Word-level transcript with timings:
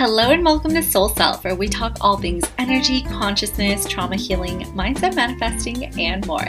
Hello 0.00 0.30
and 0.30 0.42
welcome 0.42 0.72
to 0.72 0.82
Soul 0.82 1.10
Self, 1.10 1.44
where 1.44 1.54
we 1.54 1.68
talk 1.68 1.98
all 2.00 2.16
things 2.16 2.42
energy, 2.56 3.02
consciousness, 3.02 3.84
trauma 3.84 4.16
healing, 4.16 4.60
mindset 4.72 5.14
manifesting, 5.14 5.94
and 6.00 6.26
more. 6.26 6.48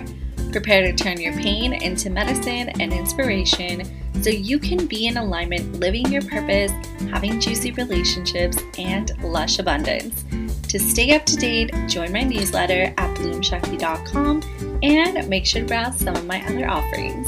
Prepare 0.54 0.84
to 0.84 0.94
turn 0.94 1.20
your 1.20 1.34
pain 1.34 1.74
into 1.74 2.10
medicine 2.10 2.70
and 2.80 2.94
inspiration 2.94 3.84
so 4.24 4.30
you 4.30 4.58
can 4.58 4.88
be 4.88 5.08
in 5.08 5.18
alignment, 5.18 5.82
living 5.82 6.10
your 6.10 6.22
purpose, 6.22 6.72
having 7.10 7.42
juicy 7.42 7.74
relationships, 7.74 8.58
and 8.78 9.22
lush 9.22 9.60
abundance. 9.60 10.24
To 10.70 10.80
stay 10.80 11.14
up 11.14 11.26
to 11.26 11.36
date, 11.36 11.74
join 11.90 12.14
my 12.14 12.24
newsletter 12.24 12.94
at 12.96 13.18
bloomshakti.com 13.18 14.80
and 14.82 15.28
make 15.28 15.46
sure 15.46 15.64
to 15.64 15.68
browse 15.68 16.00
some 16.00 16.16
of 16.16 16.26
my 16.26 16.42
other 16.48 16.70
offerings. 16.70 17.28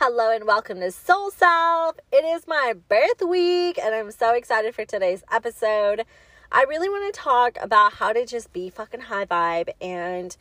Hello 0.00 0.30
and 0.30 0.44
welcome 0.44 0.78
to 0.78 0.92
Soul 0.92 1.32
Self. 1.32 1.96
It 2.12 2.24
is 2.24 2.46
my 2.46 2.72
birth 2.88 3.20
week 3.28 3.80
and 3.82 3.92
I'm 3.92 4.12
so 4.12 4.32
excited 4.32 4.72
for 4.72 4.84
today's 4.84 5.24
episode. 5.28 6.04
I 6.52 6.66
really 6.68 6.88
want 6.88 7.12
to 7.12 7.20
talk 7.20 7.58
about 7.60 7.94
how 7.94 8.12
to 8.12 8.24
just 8.24 8.52
be 8.52 8.70
fucking 8.70 9.00
high 9.00 9.24
vibe. 9.24 9.70
And, 9.80 10.36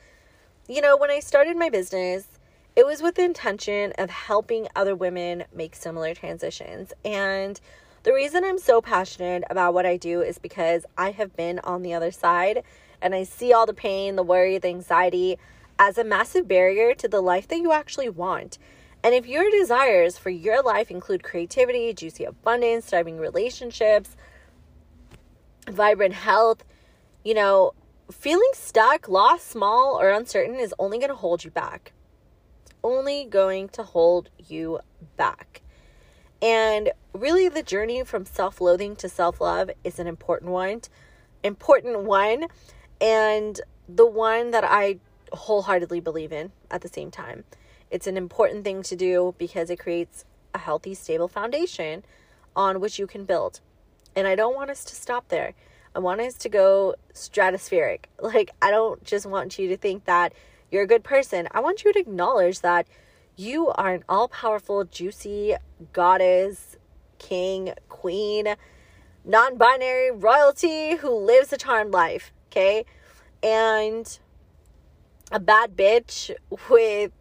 you 0.69 0.79
know, 0.79 0.95
when 0.95 1.09
I 1.09 1.21
started 1.21 1.57
my 1.57 1.69
business, 1.69 2.37
it 2.75 2.85
was 2.85 3.01
with 3.01 3.15
the 3.15 3.23
intention 3.23 3.93
of 3.97 4.11
helping 4.11 4.67
other 4.75 4.95
women 4.95 5.45
make 5.51 5.73
similar 5.73 6.13
transitions. 6.13 6.93
And 7.03 7.59
the 8.03 8.13
reason 8.13 8.43
I'm 8.43 8.59
so 8.59 8.79
passionate 8.79 9.43
about 9.49 9.73
what 9.73 9.87
I 9.87 9.97
do 9.97 10.21
is 10.21 10.37
because 10.37 10.85
I 10.99 11.09
have 11.09 11.35
been 11.35 11.57
on 11.63 11.81
the 11.81 11.95
other 11.95 12.11
side 12.11 12.61
and 13.01 13.15
I 13.15 13.23
see 13.23 13.53
all 13.53 13.65
the 13.65 13.73
pain, 13.73 14.17
the 14.17 14.23
worry, 14.23 14.59
the 14.59 14.67
anxiety 14.67 15.39
as 15.79 15.97
a 15.97 16.03
massive 16.03 16.47
barrier 16.47 16.93
to 16.93 17.07
the 17.07 17.21
life 17.21 17.47
that 17.47 17.57
you 17.57 17.71
actually 17.71 18.09
want. 18.09 18.59
And 19.07 19.15
if 19.15 19.25
your 19.25 19.49
desires 19.49 20.17
for 20.17 20.29
your 20.29 20.61
life 20.61 20.91
include 20.91 21.23
creativity, 21.23 21.93
juicy 21.93 22.25
abundance, 22.25 22.87
thriving 22.87 23.17
relationships, 23.17 24.17
vibrant 25.65 26.13
health, 26.13 26.65
you 27.23 27.33
know, 27.33 27.71
feeling 28.11 28.49
stuck, 28.51 29.07
lost, 29.07 29.47
small, 29.47 29.97
or 29.97 30.09
uncertain 30.09 30.55
is 30.55 30.75
only 30.77 30.97
going 30.97 31.07
to 31.07 31.15
hold 31.15 31.45
you 31.45 31.51
back. 31.51 31.93
It's 32.65 32.73
only 32.83 33.23
going 33.23 33.69
to 33.69 33.83
hold 33.83 34.29
you 34.45 34.81
back. 35.15 35.61
And 36.41 36.91
really, 37.13 37.47
the 37.47 37.63
journey 37.63 38.03
from 38.03 38.25
self 38.25 38.59
loathing 38.59 38.97
to 38.97 39.07
self 39.07 39.39
love 39.39 39.71
is 39.85 39.99
an 39.99 40.07
important 40.07 40.51
one. 40.51 40.81
Important 41.45 42.01
one. 42.01 42.47
And 42.99 43.61
the 43.87 44.05
one 44.05 44.51
that 44.51 44.65
I 44.65 44.99
wholeheartedly 45.31 46.01
believe 46.01 46.33
in 46.33 46.51
at 46.69 46.81
the 46.81 46.89
same 46.89 47.09
time. 47.09 47.45
It's 47.89 48.07
an 48.07 48.17
important 48.17 48.63
thing 48.63 48.83
to 48.83 48.95
do 48.95 49.35
because 49.37 49.69
it 49.69 49.79
creates 49.79 50.25
a 50.53 50.59
healthy, 50.59 50.93
stable 50.93 51.27
foundation 51.27 52.03
on 52.55 52.79
which 52.79 52.99
you 52.99 53.07
can 53.07 53.25
build. 53.25 53.61
And 54.15 54.27
I 54.27 54.35
don't 54.35 54.55
want 54.55 54.69
us 54.69 54.83
to 54.85 54.95
stop 54.95 55.29
there. 55.29 55.53
I 55.95 55.99
want 55.99 56.21
us 56.21 56.33
to 56.35 56.49
go 56.49 56.95
stratospheric. 57.13 58.05
Like, 58.21 58.51
I 58.61 58.71
don't 58.71 59.03
just 59.03 59.25
want 59.25 59.57
you 59.59 59.69
to 59.69 59.77
think 59.77 60.05
that 60.05 60.33
you're 60.71 60.83
a 60.83 60.87
good 60.87 61.03
person. 61.03 61.47
I 61.51 61.59
want 61.59 61.83
you 61.83 61.93
to 61.93 61.99
acknowledge 61.99 62.61
that 62.61 62.87
you 63.35 63.69
are 63.69 63.93
an 63.93 64.03
all 64.09 64.27
powerful, 64.27 64.83
juicy 64.83 65.55
goddess, 65.93 66.75
king, 67.19 67.73
queen, 67.87 68.55
non 69.23 69.57
binary 69.57 70.11
royalty 70.11 70.95
who 70.95 71.09
lives 71.09 71.53
a 71.53 71.57
charmed 71.57 71.91
life. 71.91 72.31
Okay. 72.49 72.85
And 73.43 74.17
a 75.31 75.39
bad 75.39 75.75
bitch 75.75 76.31
with 76.69 77.11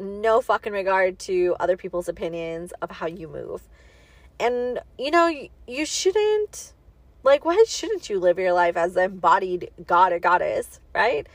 no 0.00 0.40
fucking 0.40 0.72
regard 0.72 1.18
to 1.20 1.54
other 1.60 1.76
people's 1.76 2.08
opinions 2.08 2.72
of 2.82 2.90
how 2.90 3.06
you 3.06 3.28
move. 3.28 3.68
And, 4.38 4.80
you 4.98 5.10
know, 5.10 5.30
you 5.66 5.84
shouldn't, 5.84 6.72
like, 7.22 7.44
why 7.44 7.62
shouldn't 7.68 8.08
you 8.08 8.18
live 8.18 8.38
your 8.38 8.52
life 8.52 8.76
as 8.76 8.96
an 8.96 9.04
embodied 9.04 9.70
god 9.86 10.12
or 10.12 10.18
goddess, 10.18 10.80
right? 10.94 11.26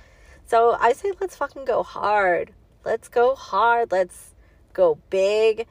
So 0.45 0.75
I 0.80 0.93
say, 0.93 1.13
let's 1.19 1.36
fucking 1.36 1.65
go 1.65 1.83
hard. 1.83 2.54
Let's 2.83 3.08
go 3.08 3.36
hard. 3.36 3.92
Let's 3.92 4.33
go 4.73 4.98
big. 5.09 5.67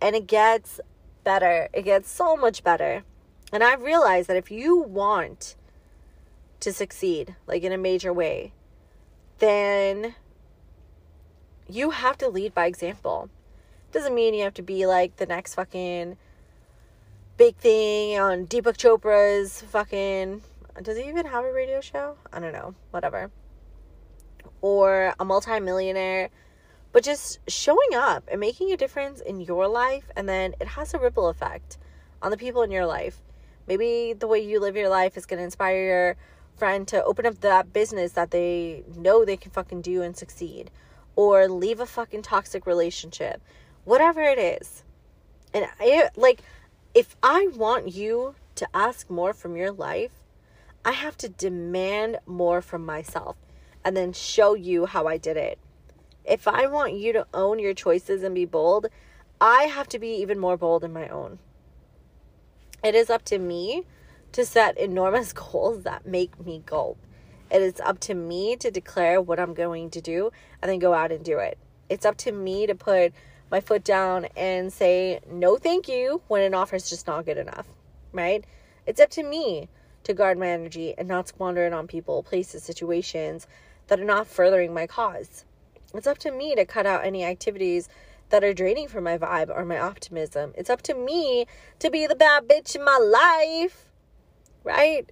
And 0.00 0.14
it 0.14 0.26
gets 0.26 0.80
better. 1.24 1.68
It 1.72 1.82
gets 1.82 2.10
so 2.10 2.36
much 2.36 2.62
better. 2.62 3.04
And 3.52 3.62
I've 3.62 3.82
realized 3.82 4.28
that 4.28 4.36
if 4.36 4.50
you 4.50 4.76
want 4.76 5.56
to 6.60 6.72
succeed, 6.72 7.36
like 7.46 7.62
in 7.62 7.72
a 7.72 7.78
major 7.78 8.12
way, 8.12 8.52
then 9.38 10.14
you 11.68 11.90
have 11.90 12.18
to 12.18 12.28
lead 12.28 12.54
by 12.54 12.66
example. 12.66 13.28
Doesn't 13.92 14.14
mean 14.14 14.34
you 14.34 14.44
have 14.44 14.54
to 14.54 14.62
be 14.62 14.86
like 14.86 15.16
the 15.16 15.26
next 15.26 15.54
fucking 15.54 16.16
big 17.36 17.56
thing 17.56 18.18
on 18.18 18.46
Deepak 18.46 18.76
Chopra's 18.76 19.62
fucking. 19.62 20.42
Does 20.82 20.98
he 20.98 21.08
even 21.08 21.26
have 21.26 21.44
a 21.44 21.52
radio 21.52 21.80
show? 21.80 22.16
I 22.32 22.40
don't 22.40 22.52
know. 22.52 22.74
Whatever. 22.90 23.30
Or 24.60 25.14
a 25.18 25.24
multimillionaire. 25.24 26.30
But 26.92 27.04
just 27.04 27.38
showing 27.48 27.94
up 27.94 28.24
and 28.30 28.40
making 28.40 28.72
a 28.72 28.76
difference 28.76 29.20
in 29.20 29.40
your 29.40 29.66
life, 29.66 30.10
and 30.14 30.28
then 30.28 30.54
it 30.60 30.68
has 30.68 30.94
a 30.94 30.98
ripple 30.98 31.28
effect 31.28 31.78
on 32.22 32.30
the 32.30 32.36
people 32.36 32.62
in 32.62 32.70
your 32.70 32.86
life. 32.86 33.20
Maybe 33.66 34.12
the 34.12 34.28
way 34.28 34.40
you 34.40 34.60
live 34.60 34.76
your 34.76 34.88
life 34.88 35.16
is 35.16 35.26
going 35.26 35.38
to 35.38 35.44
inspire 35.44 35.84
your 35.84 36.16
friend 36.56 36.86
to 36.88 37.02
open 37.02 37.26
up 37.26 37.40
that 37.40 37.72
business 37.72 38.12
that 38.12 38.30
they 38.30 38.84
know 38.96 39.24
they 39.24 39.36
can 39.36 39.50
fucking 39.50 39.82
do 39.82 40.02
and 40.02 40.16
succeed 40.16 40.70
or 41.16 41.48
leave 41.48 41.80
a 41.80 41.86
fucking 41.86 42.22
toxic 42.22 42.66
relationship, 42.66 43.40
whatever 43.84 44.22
it 44.22 44.38
is. 44.38 44.84
And 45.52 45.66
I 45.80 46.10
like 46.16 46.42
if 46.94 47.16
I 47.22 47.48
want 47.54 47.92
you 47.92 48.34
to 48.56 48.68
ask 48.74 49.10
more 49.10 49.32
from 49.32 49.56
your 49.56 49.72
life, 49.72 50.12
I 50.84 50.92
have 50.92 51.16
to 51.18 51.28
demand 51.28 52.18
more 52.26 52.60
from 52.60 52.84
myself 52.84 53.36
and 53.84 53.96
then 53.96 54.12
show 54.12 54.54
you 54.54 54.86
how 54.86 55.06
I 55.06 55.16
did 55.16 55.36
it. 55.36 55.58
If 56.24 56.48
I 56.48 56.66
want 56.66 56.94
you 56.94 57.12
to 57.12 57.26
own 57.34 57.58
your 57.58 57.74
choices 57.74 58.22
and 58.22 58.34
be 58.34 58.44
bold, 58.44 58.86
I 59.40 59.64
have 59.64 59.88
to 59.88 59.98
be 59.98 60.08
even 60.16 60.38
more 60.38 60.56
bold 60.56 60.84
in 60.84 60.92
my 60.92 61.08
own. 61.08 61.38
It 62.82 62.94
is 62.94 63.10
up 63.10 63.24
to 63.26 63.38
me 63.38 63.84
to 64.32 64.44
set 64.44 64.78
enormous 64.78 65.32
goals 65.34 65.82
that 65.82 66.06
make 66.06 66.44
me 66.44 66.62
gulp. 66.64 66.98
It 67.54 67.62
is 67.62 67.78
up 67.78 68.00
to 68.00 68.14
me 68.14 68.56
to 68.56 68.72
declare 68.72 69.22
what 69.22 69.38
I'm 69.38 69.54
going 69.54 69.88
to 69.90 70.00
do 70.00 70.32
and 70.60 70.68
then 70.68 70.80
go 70.80 70.92
out 70.92 71.12
and 71.12 71.24
do 71.24 71.38
it. 71.38 71.56
It's 71.88 72.04
up 72.04 72.16
to 72.16 72.32
me 72.32 72.66
to 72.66 72.74
put 72.74 73.12
my 73.48 73.60
foot 73.60 73.84
down 73.84 74.24
and 74.36 74.72
say 74.72 75.20
no 75.30 75.56
thank 75.56 75.86
you 75.86 76.20
when 76.26 76.42
an 76.42 76.52
offer 76.52 76.74
is 76.74 76.90
just 76.90 77.06
not 77.06 77.24
good 77.24 77.38
enough, 77.38 77.68
right? 78.12 78.44
It's 78.86 79.00
up 79.00 79.10
to 79.10 79.22
me 79.22 79.68
to 80.02 80.12
guard 80.12 80.36
my 80.36 80.48
energy 80.48 80.94
and 80.98 81.06
not 81.06 81.28
squander 81.28 81.64
it 81.64 81.72
on 81.72 81.86
people, 81.86 82.24
places, 82.24 82.64
situations 82.64 83.46
that 83.86 84.00
are 84.00 84.04
not 84.04 84.26
furthering 84.26 84.74
my 84.74 84.88
cause. 84.88 85.44
It's 85.94 86.08
up 86.08 86.18
to 86.18 86.32
me 86.32 86.56
to 86.56 86.64
cut 86.64 86.86
out 86.86 87.04
any 87.04 87.24
activities 87.24 87.88
that 88.30 88.42
are 88.42 88.52
draining 88.52 88.88
from 88.88 89.04
my 89.04 89.16
vibe 89.16 89.56
or 89.56 89.64
my 89.64 89.78
optimism. 89.78 90.54
It's 90.56 90.70
up 90.70 90.82
to 90.82 90.94
me 90.94 91.46
to 91.78 91.88
be 91.88 92.08
the 92.08 92.16
bad 92.16 92.48
bitch 92.48 92.74
in 92.74 92.84
my 92.84 92.98
life, 92.98 93.92
right? 94.64 95.08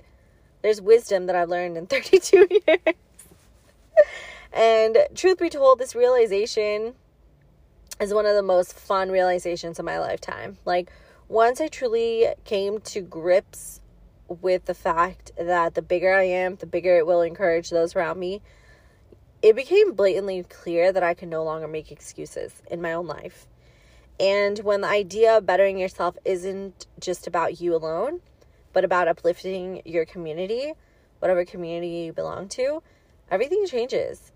There's 0.62 0.80
wisdom 0.80 1.26
that 1.26 1.36
I've 1.36 1.48
learned 1.48 1.76
in 1.76 1.86
32 1.88 2.48
years. 2.66 2.96
and 4.52 4.96
truth 5.14 5.38
be 5.38 5.50
told, 5.50 5.78
this 5.78 5.94
realization 5.94 6.94
is 8.00 8.14
one 8.14 8.26
of 8.26 8.34
the 8.34 8.42
most 8.42 8.72
fun 8.72 9.10
realizations 9.10 9.78
of 9.78 9.84
my 9.84 9.98
lifetime. 9.98 10.58
Like, 10.64 10.90
once 11.28 11.60
I 11.60 11.68
truly 11.68 12.28
came 12.44 12.80
to 12.80 13.00
grips 13.00 13.80
with 14.28 14.64
the 14.64 14.74
fact 14.74 15.32
that 15.36 15.74
the 15.74 15.82
bigger 15.82 16.12
I 16.12 16.24
am, 16.24 16.56
the 16.56 16.66
bigger 16.66 16.96
it 16.96 17.06
will 17.06 17.22
encourage 17.22 17.70
those 17.70 17.94
around 17.94 18.18
me, 18.18 18.40
it 19.42 19.56
became 19.56 19.92
blatantly 19.92 20.44
clear 20.44 20.92
that 20.92 21.02
I 21.02 21.14
could 21.14 21.28
no 21.28 21.42
longer 21.42 21.66
make 21.66 21.90
excuses 21.90 22.62
in 22.70 22.80
my 22.80 22.92
own 22.92 23.06
life. 23.06 23.46
And 24.20 24.58
when 24.60 24.82
the 24.82 24.88
idea 24.88 25.36
of 25.36 25.46
bettering 25.46 25.78
yourself 25.78 26.16
isn't 26.24 26.86
just 27.00 27.26
about 27.26 27.60
you 27.60 27.74
alone, 27.74 28.20
but 28.72 28.84
about 28.84 29.08
uplifting 29.08 29.82
your 29.84 30.04
community, 30.04 30.72
whatever 31.18 31.44
community 31.44 32.06
you 32.06 32.12
belong 32.12 32.48
to, 32.48 32.82
everything 33.30 33.66
changes. 33.66 34.32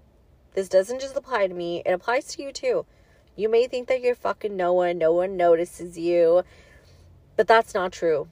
This 0.55 0.69
doesn't 0.69 1.01
just 1.01 1.17
apply 1.17 1.47
to 1.49 1.55
me, 1.55 1.83
it 1.85 1.91
applies 1.93 2.27
to 2.35 2.43
you 2.43 2.53
too. 2.53 2.87
You 3.35 3.49
may 3.49 3.67
think 3.67 3.89
that 3.89 4.01
you're 4.01 4.15
fucking 4.15 4.57
no 4.57 4.73
one, 4.73 4.97
no 4.97 5.13
one 5.13 5.37
notices 5.37 5.99
you, 5.99 6.43
but 7.37 7.47
that's 7.47 7.75
not 7.75 7.93
true. 7.93 8.29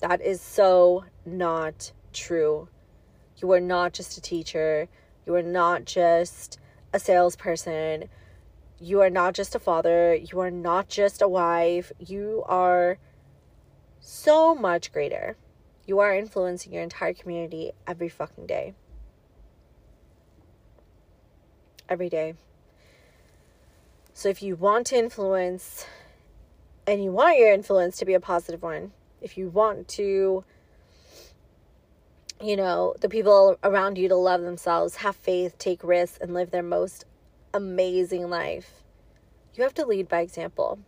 That 0.00 0.20
is 0.20 0.40
so 0.40 1.04
not 1.24 1.92
true. 2.12 2.68
You 3.38 3.52
are 3.52 3.60
not 3.60 3.92
just 3.92 4.18
a 4.18 4.20
teacher, 4.20 4.88
you 5.24 5.34
are 5.34 5.42
not 5.42 5.84
just 5.84 6.58
a 6.92 6.98
salesperson, 6.98 8.08
you 8.78 9.00
are 9.00 9.10
not 9.10 9.34
just 9.34 9.54
a 9.54 9.58
father, 9.58 10.14
you 10.14 10.40
are 10.40 10.50
not 10.50 10.88
just 10.88 11.22
a 11.22 11.28
wife, 11.28 11.92
you 11.98 12.42
are 12.46 12.98
so 14.00 14.54
much 14.54 14.92
greater. 14.92 15.36
You 15.86 16.00
are 16.00 16.14
influencing 16.14 16.72
your 16.72 16.82
entire 16.82 17.14
community 17.14 17.72
every 17.86 18.08
fucking 18.08 18.46
day. 18.46 18.74
Every 21.88 22.08
day. 22.08 22.34
So 24.12 24.28
if 24.28 24.42
you 24.42 24.56
want 24.56 24.86
to 24.88 24.96
influence 24.96 25.86
and 26.86 27.04
you 27.04 27.12
want 27.12 27.38
your 27.38 27.52
influence 27.52 27.98
to 27.98 28.04
be 28.04 28.14
a 28.14 28.20
positive 28.20 28.62
one, 28.62 28.92
if 29.20 29.36
you 29.36 29.48
want 29.48 29.88
to, 29.88 30.44
you 32.40 32.56
know, 32.56 32.94
the 33.00 33.08
people 33.08 33.58
around 33.62 33.98
you 33.98 34.08
to 34.08 34.16
love 34.16 34.42
themselves, 34.42 34.96
have 34.96 35.16
faith, 35.16 35.58
take 35.58 35.84
risks, 35.84 36.18
and 36.20 36.32
live 36.32 36.50
their 36.50 36.62
most 36.62 37.04
amazing 37.52 38.30
life, 38.30 38.82
you 39.54 39.62
have 39.62 39.74
to 39.74 39.86
lead 39.86 40.08
by 40.08 40.20
example. 40.20 40.78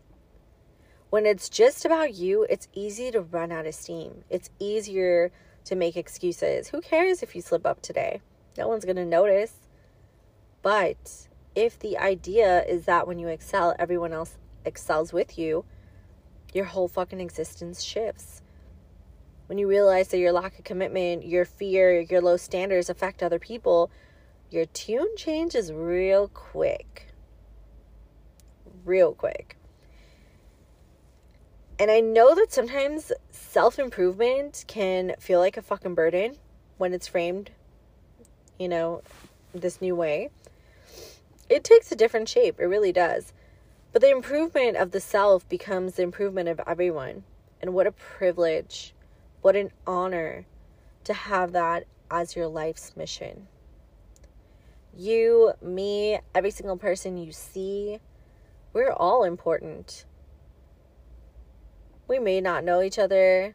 When 1.11 1.25
it's 1.25 1.49
just 1.49 1.87
about 1.87 2.15
you, 2.15 2.47
it's 2.51 2.69
easy 2.75 3.11
to 3.13 3.23
run 3.23 3.51
out 3.51 3.65
of 3.65 3.75
steam. 3.75 4.25
It's 4.29 4.51
easier 4.59 5.33
to 5.65 5.75
make 5.75 5.97
excuses. 5.97 6.69
Who 6.69 6.83
cares 6.83 7.23
if 7.23 7.35
you 7.35 7.41
slip 7.41 7.65
up 7.65 7.81
today? 7.81 8.21
No 8.59 8.69
one's 8.69 8.85
going 8.85 8.97
to 8.97 9.07
notice. 9.07 9.55
But 10.61 11.29
if 11.55 11.79
the 11.79 11.97
idea 11.97 12.63
is 12.65 12.85
that 12.85 13.07
when 13.07 13.19
you 13.19 13.29
excel, 13.29 13.75
everyone 13.79 14.13
else 14.13 14.37
excels 14.67 15.11
with 15.11 15.39
you, 15.39 15.65
your 16.53 16.67
whole 16.67 16.89
fucking 16.89 17.21
existence 17.21 17.83
shifts. 17.83 18.43
When 19.47 19.57
you 19.57 19.67
realize 19.67 20.09
that 20.09 20.19
your 20.19 20.33
lack 20.33 20.59
of 20.59 20.65
commitment, 20.65 21.25
your 21.25 21.47
fear, 21.47 22.01
your 22.01 22.21
low 22.21 22.37
standards 22.37 22.91
affect 22.91 23.23
other 23.23 23.39
people, 23.39 23.91
your 24.51 24.67
tune 24.67 25.17
changes 25.17 25.73
real 25.73 26.29
quick. 26.29 27.15
Real 28.85 29.15
quick. 29.15 29.57
And 31.81 31.93
I 31.93 32.01
know 32.01 32.35
that 32.35 32.53
sometimes 32.53 33.13
self 33.31 33.79
improvement 33.79 34.65
can 34.67 35.15
feel 35.21 35.39
like 35.39 35.57
a 35.57 35.63
fucking 35.63 35.95
burden 35.95 36.37
when 36.77 36.93
it's 36.93 37.07
framed, 37.07 37.51
you 38.59 38.69
know, 38.69 39.03
this 39.55 39.81
new 39.81 39.95
way. 39.95 40.31
It 41.49 41.63
takes 41.63 41.93
a 41.93 41.97
different 41.97 42.29
shape, 42.29 42.59
it 42.59 42.67
really 42.67 42.91
does. 42.91 43.33
But 43.93 44.03
the 44.03 44.11
improvement 44.11 44.77
of 44.77 44.91
the 44.91 45.01
self 45.01 45.49
becomes 45.49 45.95
the 45.95 46.03
improvement 46.03 46.49
of 46.49 46.61
everyone. 46.67 47.23
And 47.63 47.75
what 47.75 47.87
a 47.87 47.93
privilege, 47.93 48.93
what 49.41 49.55
an 49.55 49.71
honor 49.87 50.47
to 51.05 51.15
have 51.15 51.53
that 51.53 51.85
as 52.11 52.35
your 52.35 52.49
life's 52.49 52.97
mission. 52.97 53.47
You, 54.97 55.53
me, 55.63 56.19
every 56.35 56.51
single 56.51 56.77
person 56.77 57.17
you 57.17 57.31
see, 57.31 58.01
we're 58.73 58.93
all 58.93 59.23
important. 59.23 60.05
We 62.09 62.19
may 62.19 62.41
not 62.41 62.65
know 62.65 62.81
each 62.81 62.99
other. 62.99 63.55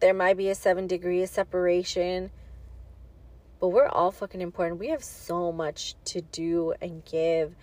There 0.00 0.14
might 0.14 0.38
be 0.38 0.48
a 0.48 0.54
seven 0.54 0.86
degree 0.86 1.22
of 1.22 1.28
separation. 1.28 2.30
But 3.60 3.68
we're 3.68 3.86
all 3.86 4.10
fucking 4.10 4.40
important. 4.40 4.80
We 4.80 4.88
have 4.88 5.04
so 5.04 5.52
much 5.52 5.94
to 6.06 6.22
do 6.22 6.74
and 6.80 7.04
give 7.04 7.54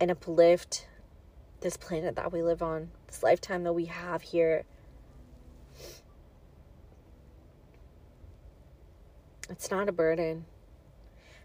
and 0.00 0.10
uplift 0.10 0.86
this 1.60 1.76
planet 1.76 2.16
that 2.16 2.32
we 2.32 2.42
live 2.42 2.62
on, 2.62 2.90
this 3.06 3.22
lifetime 3.22 3.62
that 3.64 3.72
we 3.72 3.86
have 3.86 4.22
here. 4.22 4.64
It's 9.48 9.70
not 9.70 9.88
a 9.88 9.92
burden. 9.92 10.46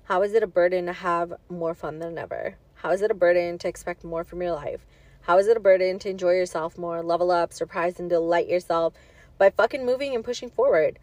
How 0.03 0.21
is 0.23 0.33
it 0.33 0.43
a 0.43 0.47
burden 0.47 0.87
to 0.87 0.93
have 0.93 1.33
more 1.49 1.73
fun 1.73 1.99
than 1.99 2.17
ever? 2.17 2.57
How 2.75 2.91
is 2.91 3.01
it 3.01 3.09
a 3.09 3.15
burden 3.15 3.57
to 3.59 3.67
expect 3.67 4.03
more 4.03 4.23
from 4.23 4.41
your 4.41 4.51
life? 4.51 4.85
How 5.23 5.37
is 5.37 5.47
it 5.47 5.55
a 5.55 5.61
burden 5.61 5.99
to 5.99 6.09
enjoy 6.09 6.31
yourself 6.31 6.77
more, 6.77 7.01
level 7.01 7.31
up, 7.31 7.53
surprise, 7.53 7.97
and 7.97 8.09
delight 8.09 8.47
yourself 8.47 8.93
by 9.37 9.49
fucking 9.49 9.85
moving 9.85 10.13
and 10.13 10.23
pushing 10.23 10.49
forward? 10.49 10.99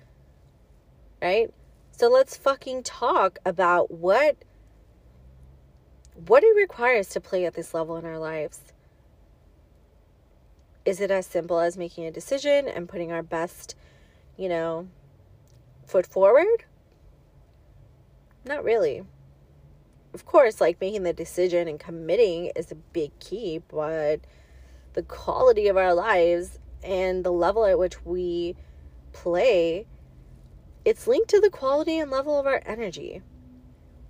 Right? 1.22 1.52
So 1.90 2.08
let's 2.08 2.36
fucking 2.36 2.82
talk 2.82 3.38
about 3.44 3.90
what 3.90 4.36
what 6.26 6.44
it 6.44 6.54
requires 6.54 7.08
to 7.08 7.20
play 7.20 7.46
at 7.46 7.54
this 7.54 7.72
level 7.72 7.96
in 7.96 8.04
our 8.04 8.18
lives. 8.18 8.60
Is 10.84 11.00
it 11.00 11.10
as 11.10 11.26
simple 11.26 11.60
as 11.60 11.78
making 11.78 12.04
a 12.04 12.10
decision 12.10 12.68
and 12.68 12.88
putting 12.88 13.12
our 13.12 13.22
best, 13.22 13.74
you 14.36 14.50
know, 14.50 14.88
foot 15.86 16.06
forward? 16.06 16.64
Not 18.44 18.64
really. 18.64 19.02
Of 20.12 20.26
course, 20.26 20.60
like 20.60 20.80
making 20.80 21.04
the 21.04 21.12
decision 21.12 21.68
and 21.68 21.78
committing 21.78 22.50
is 22.56 22.72
a 22.72 22.74
big 22.74 23.16
key, 23.20 23.62
but 23.68 24.20
the 24.94 25.02
quality 25.02 25.68
of 25.68 25.76
our 25.76 25.94
lives 25.94 26.58
and 26.82 27.24
the 27.24 27.30
level 27.30 27.64
at 27.64 27.78
which 27.78 28.04
we 28.04 28.56
play, 29.12 29.86
it's 30.84 31.06
linked 31.06 31.30
to 31.30 31.40
the 31.40 31.50
quality 31.50 31.98
and 31.98 32.10
level 32.10 32.38
of 32.38 32.46
our 32.46 32.62
energy. 32.66 33.22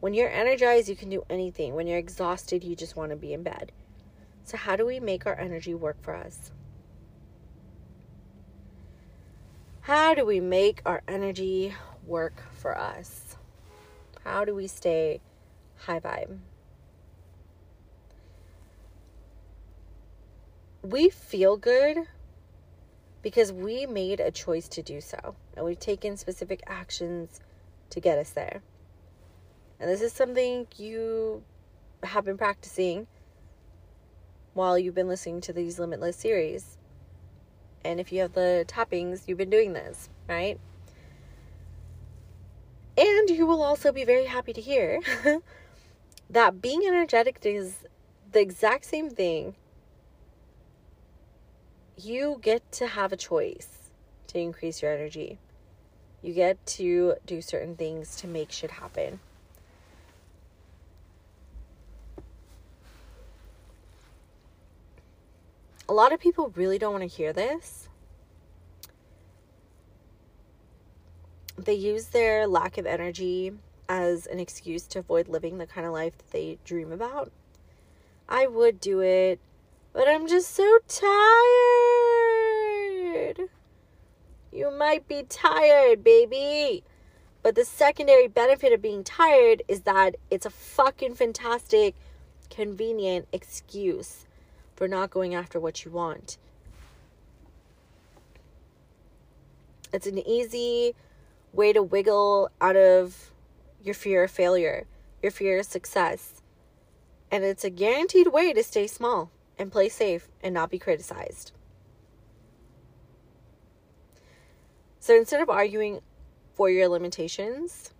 When 0.00 0.14
you're 0.14 0.30
energized, 0.30 0.88
you 0.88 0.96
can 0.96 1.10
do 1.10 1.24
anything. 1.28 1.74
When 1.74 1.86
you're 1.86 1.98
exhausted, 1.98 2.64
you 2.64 2.74
just 2.74 2.96
want 2.96 3.10
to 3.10 3.16
be 3.16 3.34
in 3.34 3.42
bed. 3.42 3.70
So, 4.44 4.56
how 4.56 4.76
do 4.76 4.86
we 4.86 4.98
make 4.98 5.26
our 5.26 5.38
energy 5.38 5.74
work 5.74 6.02
for 6.02 6.14
us? 6.14 6.50
How 9.82 10.14
do 10.14 10.24
we 10.24 10.40
make 10.40 10.80
our 10.86 11.02
energy 11.06 11.74
work 12.06 12.42
for 12.52 12.76
us? 12.76 13.36
How 14.24 14.44
do 14.44 14.54
we 14.54 14.66
stay 14.66 15.20
high 15.80 16.00
vibe? 16.00 16.38
We 20.82 21.10
feel 21.10 21.56
good 21.56 21.98
because 23.22 23.52
we 23.52 23.86
made 23.86 24.20
a 24.20 24.30
choice 24.30 24.68
to 24.68 24.82
do 24.82 25.00
so 25.00 25.34
and 25.56 25.64
we've 25.64 25.78
taken 25.78 26.16
specific 26.16 26.62
actions 26.66 27.40
to 27.90 28.00
get 28.00 28.18
us 28.18 28.30
there. 28.30 28.62
And 29.78 29.90
this 29.90 30.00
is 30.00 30.12
something 30.12 30.66
you 30.76 31.42
have 32.02 32.24
been 32.24 32.38
practicing 32.38 33.06
while 34.54 34.78
you've 34.78 34.94
been 34.94 35.08
listening 35.08 35.40
to 35.42 35.52
these 35.52 35.78
Limitless 35.78 36.16
series. 36.16 36.76
And 37.84 37.98
if 37.98 38.12
you 38.12 38.20
have 38.20 38.34
the 38.34 38.64
tappings, 38.68 39.24
you've 39.26 39.38
been 39.38 39.50
doing 39.50 39.72
this, 39.72 40.08
right? 40.28 40.58
And 42.98 43.30
you 43.30 43.46
will 43.46 43.62
also 43.62 43.92
be 43.92 44.04
very 44.04 44.26
happy 44.26 44.52
to 44.52 44.60
hear 44.60 45.00
that 46.30 46.62
being 46.62 46.82
energetic 46.86 47.38
is 47.42 47.76
the 48.32 48.40
exact 48.40 48.84
same 48.84 49.10
thing. 49.10 49.54
You 51.96 52.38
get 52.40 52.70
to 52.72 52.86
have 52.86 53.12
a 53.12 53.16
choice 53.16 53.90
to 54.28 54.38
increase 54.38 54.80
your 54.82 54.92
energy. 54.92 55.38
You 56.22 56.32
get 56.32 56.64
to 56.78 57.14
do 57.26 57.42
certain 57.42 57.76
things 57.76 58.16
to 58.16 58.26
make 58.26 58.52
shit 58.52 58.70
happen. 58.70 59.20
a 65.90 65.92
lot 65.92 66.12
of 66.12 66.20
people 66.20 66.52
really 66.54 66.78
don't 66.78 66.92
want 66.92 67.02
to 67.02 67.08
hear 67.08 67.32
this. 67.32 67.88
They 71.58 71.74
use 71.74 72.06
their 72.06 72.46
lack 72.46 72.78
of 72.78 72.86
energy 72.86 73.52
as 73.90 74.26
an 74.26 74.38
excuse 74.38 74.86
to 74.86 75.00
avoid 75.00 75.26
living 75.26 75.58
the 75.58 75.66
kind 75.66 75.84
of 75.84 75.92
life 75.92 76.16
that 76.16 76.30
they 76.30 76.58
dream 76.64 76.92
about. 76.92 77.32
I 78.28 78.46
would 78.46 78.80
do 78.80 79.00
it, 79.00 79.40
but 79.92 80.06
I'm 80.06 80.28
just 80.28 80.54
so 80.54 80.78
tired. 80.86 81.10
You 84.52 84.70
might 84.70 85.08
be 85.08 85.24
tired, 85.28 86.04
baby. 86.04 86.84
But 87.42 87.56
the 87.56 87.64
secondary 87.64 88.28
benefit 88.28 88.72
of 88.72 88.80
being 88.80 89.02
tired 89.02 89.64
is 89.66 89.80
that 89.80 90.14
it's 90.30 90.46
a 90.46 90.50
fucking 90.50 91.16
fantastic, 91.16 91.96
convenient 92.48 93.26
excuse 93.32 94.26
for 94.76 94.86
not 94.86 95.10
going 95.10 95.34
after 95.34 95.58
what 95.58 95.84
you 95.84 95.90
want. 95.90 96.38
It's 99.92 100.06
an 100.06 100.18
easy 100.18 100.94
way 101.52 101.72
to 101.72 101.82
wiggle 101.82 102.50
out 102.60 102.76
of 102.76 103.29
your 103.82 103.94
fear 103.94 104.24
of 104.24 104.30
failure, 104.30 104.86
your 105.22 105.32
fear 105.32 105.60
of 105.60 105.66
success. 105.66 106.42
And 107.30 107.44
it's 107.44 107.64
a 107.64 107.70
guaranteed 107.70 108.28
way 108.28 108.52
to 108.52 108.62
stay 108.62 108.86
small 108.86 109.30
and 109.58 109.70
play 109.70 109.88
safe 109.88 110.28
and 110.42 110.54
not 110.54 110.70
be 110.70 110.78
criticized. 110.78 111.52
So 114.98 115.14
instead 115.14 115.40
of 115.40 115.48
arguing 115.48 116.00
for 116.54 116.68
your 116.68 116.88
limitations, 116.88 117.92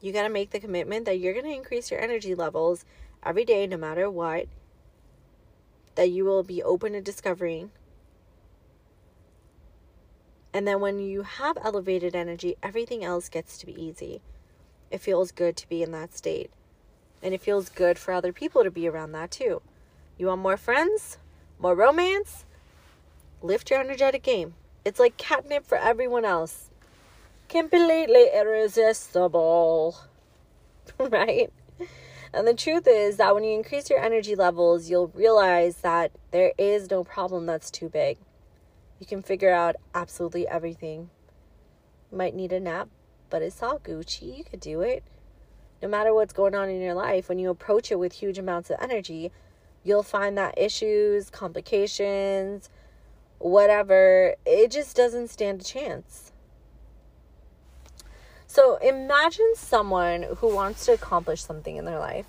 you 0.00 0.12
got 0.12 0.24
to 0.24 0.28
make 0.28 0.50
the 0.50 0.60
commitment 0.60 1.04
that 1.04 1.18
you're 1.18 1.32
going 1.32 1.44
to 1.44 1.54
increase 1.54 1.90
your 1.90 2.00
energy 2.00 2.34
levels 2.34 2.84
every 3.24 3.44
day, 3.44 3.66
no 3.68 3.76
matter 3.76 4.10
what, 4.10 4.46
that 5.94 6.10
you 6.10 6.24
will 6.24 6.42
be 6.42 6.62
open 6.62 6.94
to 6.94 7.00
discovering. 7.00 7.70
And 10.52 10.66
then 10.66 10.80
when 10.80 10.98
you 10.98 11.22
have 11.22 11.56
elevated 11.62 12.16
energy, 12.16 12.56
everything 12.62 13.04
else 13.04 13.28
gets 13.28 13.56
to 13.58 13.66
be 13.66 13.80
easy. 13.80 14.22
It 14.92 15.00
feels 15.00 15.32
good 15.32 15.56
to 15.56 15.68
be 15.70 15.82
in 15.82 15.90
that 15.92 16.14
state. 16.14 16.50
And 17.22 17.32
it 17.32 17.40
feels 17.40 17.70
good 17.70 17.98
for 17.98 18.12
other 18.12 18.32
people 18.32 18.62
to 18.62 18.70
be 18.70 18.86
around 18.86 19.12
that 19.12 19.30
too. 19.30 19.62
You 20.18 20.26
want 20.26 20.42
more 20.42 20.58
friends? 20.58 21.16
More 21.58 21.74
romance? 21.74 22.44
Lift 23.40 23.70
your 23.70 23.80
energetic 23.80 24.22
game. 24.22 24.54
It's 24.84 25.00
like 25.00 25.16
catnip 25.16 25.66
for 25.66 25.78
everyone 25.78 26.26
else. 26.26 26.68
Completely 27.48 28.26
irresistible. 28.34 29.96
right? 30.98 31.50
And 32.34 32.46
the 32.46 32.54
truth 32.54 32.86
is 32.86 33.16
that 33.16 33.34
when 33.34 33.44
you 33.44 33.56
increase 33.56 33.88
your 33.88 33.98
energy 33.98 34.34
levels, 34.34 34.90
you'll 34.90 35.08
realize 35.08 35.76
that 35.76 36.12
there 36.32 36.52
is 36.58 36.90
no 36.90 37.02
problem 37.02 37.46
that's 37.46 37.70
too 37.70 37.88
big. 37.88 38.18
You 39.00 39.06
can 39.06 39.22
figure 39.22 39.52
out 39.52 39.76
absolutely 39.94 40.46
everything. 40.46 41.08
You 42.10 42.18
might 42.18 42.34
need 42.34 42.52
a 42.52 42.60
nap, 42.60 42.88
but 43.32 43.40
it's 43.40 43.62
all 43.62 43.78
Gucci. 43.78 44.36
You 44.36 44.44
could 44.44 44.60
do 44.60 44.82
it. 44.82 45.02
No 45.80 45.88
matter 45.88 46.14
what's 46.14 46.34
going 46.34 46.54
on 46.54 46.68
in 46.68 46.82
your 46.82 46.92
life, 46.92 47.30
when 47.30 47.38
you 47.38 47.48
approach 47.48 47.90
it 47.90 47.98
with 47.98 48.12
huge 48.12 48.38
amounts 48.38 48.68
of 48.68 48.76
energy, 48.78 49.32
you'll 49.82 50.02
find 50.02 50.36
that 50.36 50.58
issues, 50.58 51.30
complications, 51.30 52.68
whatever, 53.38 54.34
it 54.44 54.70
just 54.70 54.94
doesn't 54.94 55.28
stand 55.28 55.62
a 55.62 55.64
chance. 55.64 56.30
So 58.46 58.76
imagine 58.76 59.54
someone 59.56 60.24
who 60.36 60.54
wants 60.54 60.84
to 60.84 60.92
accomplish 60.92 61.42
something 61.42 61.76
in 61.76 61.86
their 61.86 61.98
life. 61.98 62.26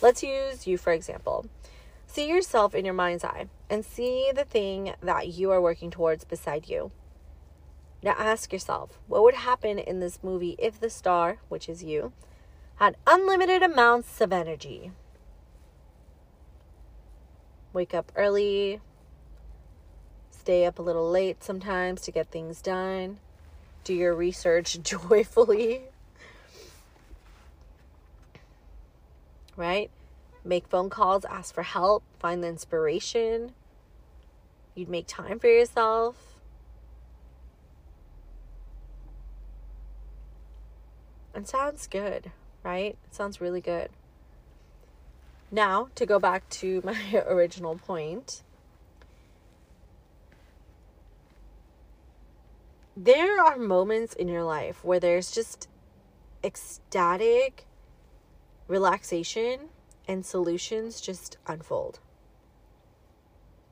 Let's 0.00 0.22
use 0.22 0.66
you 0.66 0.78
for 0.78 0.94
example. 0.94 1.44
See 2.06 2.26
yourself 2.26 2.74
in 2.74 2.86
your 2.86 2.94
mind's 2.94 3.22
eye 3.22 3.48
and 3.68 3.84
see 3.84 4.32
the 4.34 4.44
thing 4.44 4.94
that 5.02 5.28
you 5.28 5.50
are 5.50 5.60
working 5.60 5.90
towards 5.90 6.24
beside 6.24 6.70
you. 6.70 6.90
Now 8.02 8.14
ask 8.18 8.52
yourself, 8.52 8.98
what 9.06 9.22
would 9.22 9.34
happen 9.34 9.78
in 9.78 10.00
this 10.00 10.18
movie 10.22 10.56
if 10.58 10.80
the 10.80 10.90
star, 10.90 11.38
which 11.48 11.68
is 11.68 11.84
you, 11.84 12.12
had 12.76 12.96
unlimited 13.06 13.62
amounts 13.62 14.20
of 14.20 14.32
energy? 14.32 14.90
Wake 17.72 17.94
up 17.94 18.10
early, 18.16 18.80
stay 20.30 20.66
up 20.66 20.80
a 20.80 20.82
little 20.82 21.08
late 21.08 21.44
sometimes 21.44 22.02
to 22.02 22.10
get 22.10 22.30
things 22.32 22.60
done, 22.60 23.18
do 23.84 23.94
your 23.94 24.14
research 24.14 24.80
joyfully. 24.82 25.82
Right? 29.56 29.90
Make 30.44 30.66
phone 30.66 30.90
calls, 30.90 31.24
ask 31.24 31.54
for 31.54 31.62
help, 31.62 32.02
find 32.18 32.42
the 32.42 32.48
inspiration. 32.48 33.52
You'd 34.74 34.88
make 34.88 35.06
time 35.06 35.38
for 35.38 35.46
yourself. 35.46 36.31
And 41.34 41.48
sounds 41.48 41.86
good, 41.86 42.30
right? 42.62 42.96
It 43.04 43.14
sounds 43.14 43.40
really 43.40 43.60
good. 43.60 43.88
Now, 45.50 45.88
to 45.94 46.06
go 46.06 46.18
back 46.18 46.48
to 46.50 46.80
my 46.84 47.22
original 47.26 47.76
point, 47.76 48.42
there 52.96 53.42
are 53.42 53.56
moments 53.56 54.14
in 54.14 54.28
your 54.28 54.44
life 54.44 54.84
where 54.84 55.00
there's 55.00 55.30
just 55.30 55.68
ecstatic 56.44 57.66
relaxation 58.68 59.68
and 60.08 60.24
solutions 60.24 61.00
just 61.00 61.38
unfold. 61.46 62.00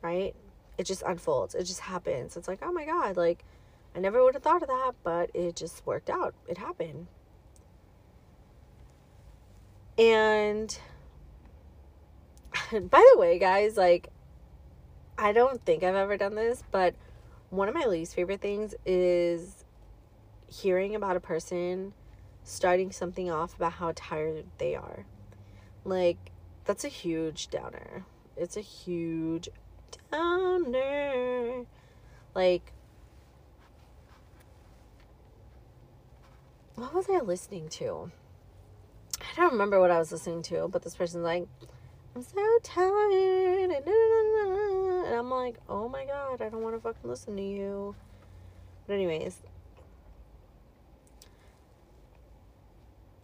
Right? 0.02 0.34
It 0.78 0.84
just 0.84 1.02
unfolds. 1.02 1.54
It 1.54 1.64
just 1.64 1.80
happens. 1.80 2.36
It's 2.36 2.48
like, 2.48 2.60
oh 2.62 2.72
my 2.72 2.86
God, 2.86 3.16
like, 3.16 3.44
I 3.94 3.98
never 3.98 4.22
would 4.22 4.34
have 4.34 4.42
thought 4.42 4.62
of 4.62 4.68
that, 4.68 4.92
but 5.02 5.30
it 5.34 5.56
just 5.56 5.84
worked 5.84 6.08
out. 6.08 6.34
It 6.48 6.58
happened. 6.58 7.06
And 10.00 10.76
by 12.72 13.06
the 13.12 13.18
way, 13.18 13.38
guys, 13.38 13.76
like, 13.76 14.08
I 15.18 15.32
don't 15.32 15.62
think 15.66 15.82
I've 15.82 15.94
ever 15.94 16.16
done 16.16 16.34
this, 16.34 16.64
but 16.70 16.94
one 17.50 17.68
of 17.68 17.74
my 17.74 17.84
least 17.84 18.14
favorite 18.14 18.40
things 18.40 18.74
is 18.86 19.66
hearing 20.46 20.94
about 20.94 21.16
a 21.16 21.20
person 21.20 21.92
starting 22.44 22.90
something 22.90 23.30
off 23.30 23.54
about 23.54 23.74
how 23.74 23.92
tired 23.94 24.46
they 24.56 24.74
are. 24.74 25.04
Like, 25.84 26.32
that's 26.64 26.84
a 26.84 26.88
huge 26.88 27.50
downer. 27.50 28.06
It's 28.38 28.56
a 28.56 28.62
huge 28.62 29.50
downer. 30.10 31.66
Like, 32.34 32.72
what 36.74 36.94
was 36.94 37.10
I 37.10 37.18
listening 37.18 37.68
to? 37.68 38.10
I 39.30 39.34
don't 39.36 39.52
remember 39.52 39.78
what 39.78 39.92
I 39.92 39.98
was 39.98 40.10
listening 40.10 40.42
to, 40.44 40.66
but 40.68 40.82
this 40.82 40.96
person's 40.96 41.22
like, 41.22 41.46
I'm 42.16 42.22
so 42.22 42.58
tired. 42.64 43.70
And 43.70 45.14
I'm 45.14 45.30
like, 45.30 45.56
oh 45.68 45.88
my 45.88 46.04
god, 46.04 46.42
I 46.42 46.48
don't 46.48 46.62
want 46.62 46.74
to 46.74 46.80
fucking 46.80 47.08
listen 47.08 47.36
to 47.36 47.42
you. 47.42 47.94
But, 48.86 48.94
anyways, 48.94 49.36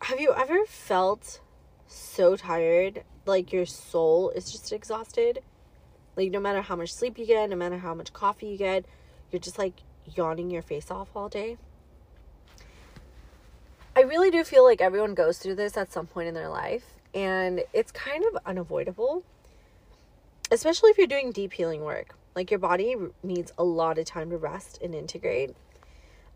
have 0.02 0.20
you 0.20 0.32
ever 0.32 0.64
felt 0.66 1.40
so 1.88 2.36
tired? 2.36 3.02
Like 3.24 3.52
your 3.52 3.66
soul 3.66 4.30
is 4.30 4.52
just 4.52 4.72
exhausted? 4.72 5.42
Like, 6.14 6.30
no 6.30 6.38
matter 6.38 6.62
how 6.62 6.76
much 6.76 6.94
sleep 6.94 7.18
you 7.18 7.26
get, 7.26 7.50
no 7.50 7.56
matter 7.56 7.78
how 7.78 7.94
much 7.94 8.12
coffee 8.12 8.46
you 8.46 8.56
get, 8.56 8.84
you're 9.32 9.40
just 9.40 9.58
like 9.58 9.80
yawning 10.14 10.50
your 10.50 10.62
face 10.62 10.88
off 10.92 11.08
all 11.16 11.28
day. 11.28 11.56
I 13.96 14.00
really 14.00 14.30
do 14.30 14.44
feel 14.44 14.62
like 14.62 14.82
everyone 14.82 15.14
goes 15.14 15.38
through 15.38 15.54
this 15.54 15.74
at 15.74 15.90
some 15.90 16.06
point 16.06 16.28
in 16.28 16.34
their 16.34 16.50
life 16.50 16.84
and 17.14 17.62
it's 17.72 17.90
kind 17.90 18.26
of 18.26 18.36
unavoidable 18.44 19.24
especially 20.52 20.90
if 20.90 20.98
you're 20.98 21.06
doing 21.06 21.32
deep 21.32 21.54
healing 21.54 21.82
work. 21.82 22.14
Like 22.34 22.50
your 22.50 22.60
body 22.60 22.94
needs 23.22 23.52
a 23.56 23.64
lot 23.64 23.98
of 23.98 24.04
time 24.04 24.28
to 24.30 24.36
rest 24.36 24.78
and 24.82 24.94
integrate. 24.94 25.56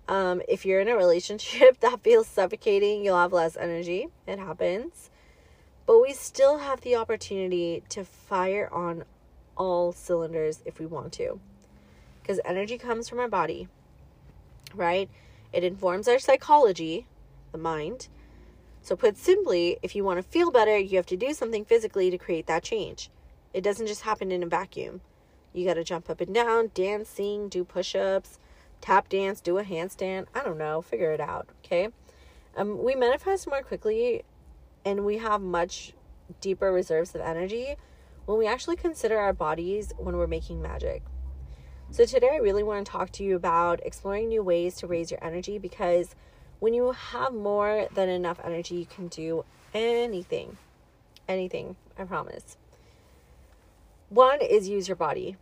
Um, 0.08 0.40
if 0.48 0.64
you're 0.64 0.80
in 0.80 0.88
a 0.88 0.96
relationship 0.96 1.78
that 1.80 2.02
feels 2.02 2.26
suffocating 2.26 3.04
you'll 3.04 3.18
have 3.18 3.34
less 3.34 3.58
energy. 3.58 4.08
It 4.26 4.38
happens. 4.38 5.10
But 5.84 6.00
we 6.00 6.14
still 6.14 6.58
have 6.58 6.80
the 6.80 6.96
opportunity 6.96 7.82
to 7.90 8.04
fire 8.04 8.70
on 8.72 9.04
all 9.54 9.92
cylinders 9.92 10.62
if 10.64 10.78
we 10.78 10.86
want 10.86 11.12
to 11.12 11.38
because 12.22 12.40
energy 12.42 12.78
comes 12.78 13.06
from 13.06 13.20
our 13.20 13.28
body 13.28 13.68
right? 14.74 15.10
It 15.52 15.64
informs 15.64 16.08
our 16.08 16.18
psychology 16.18 17.06
the 17.52 17.58
mind 17.58 18.08
so, 18.82 18.96
put 18.96 19.16
simply, 19.16 19.78
if 19.82 19.94
you 19.94 20.04
want 20.04 20.18
to 20.18 20.22
feel 20.22 20.50
better, 20.50 20.76
you 20.78 20.96
have 20.96 21.06
to 21.06 21.16
do 21.16 21.34
something 21.34 21.64
physically 21.64 22.10
to 22.10 22.18
create 22.18 22.46
that 22.46 22.62
change. 22.62 23.10
It 23.52 23.62
doesn't 23.62 23.86
just 23.86 24.02
happen 24.02 24.32
in 24.32 24.42
a 24.42 24.46
vacuum. 24.46 25.02
You 25.52 25.66
got 25.66 25.74
to 25.74 25.84
jump 25.84 26.08
up 26.08 26.20
and 26.20 26.34
down, 26.34 26.70
dance, 26.74 27.08
sing, 27.08 27.48
do 27.48 27.64
push 27.64 27.94
ups, 27.94 28.38
tap 28.80 29.08
dance, 29.08 29.40
do 29.40 29.58
a 29.58 29.64
handstand. 29.64 30.26
I 30.34 30.42
don't 30.42 30.56
know, 30.56 30.80
figure 30.80 31.12
it 31.12 31.20
out, 31.20 31.48
okay? 31.64 31.88
Um, 32.56 32.82
we 32.82 32.94
manifest 32.94 33.48
more 33.48 33.62
quickly 33.62 34.22
and 34.84 35.04
we 35.04 35.18
have 35.18 35.42
much 35.42 35.92
deeper 36.40 36.72
reserves 36.72 37.14
of 37.14 37.20
energy 37.20 37.76
when 38.24 38.38
we 38.38 38.46
actually 38.46 38.76
consider 38.76 39.18
our 39.18 39.32
bodies 39.32 39.92
when 39.98 40.16
we're 40.16 40.26
making 40.26 40.62
magic. 40.62 41.02
So, 41.90 42.04
today 42.06 42.30
I 42.32 42.36
really 42.36 42.62
want 42.62 42.86
to 42.86 42.90
talk 42.90 43.10
to 43.12 43.24
you 43.24 43.34
about 43.34 43.84
exploring 43.84 44.28
new 44.28 44.44
ways 44.44 44.76
to 44.76 44.86
raise 44.86 45.10
your 45.10 45.22
energy 45.22 45.58
because 45.58 46.14
when 46.60 46.74
you 46.74 46.92
have 46.92 47.32
more 47.32 47.88
than 47.92 48.08
enough 48.08 48.38
energy, 48.44 48.76
you 48.76 48.86
can 48.86 49.08
do 49.08 49.44
anything. 49.74 50.58
Anything, 51.26 51.76
I 51.98 52.04
promise. 52.04 52.56
One 54.10 54.40
is 54.42 54.68
use 54.68 54.86
your 54.86 54.96
body. 54.96 55.36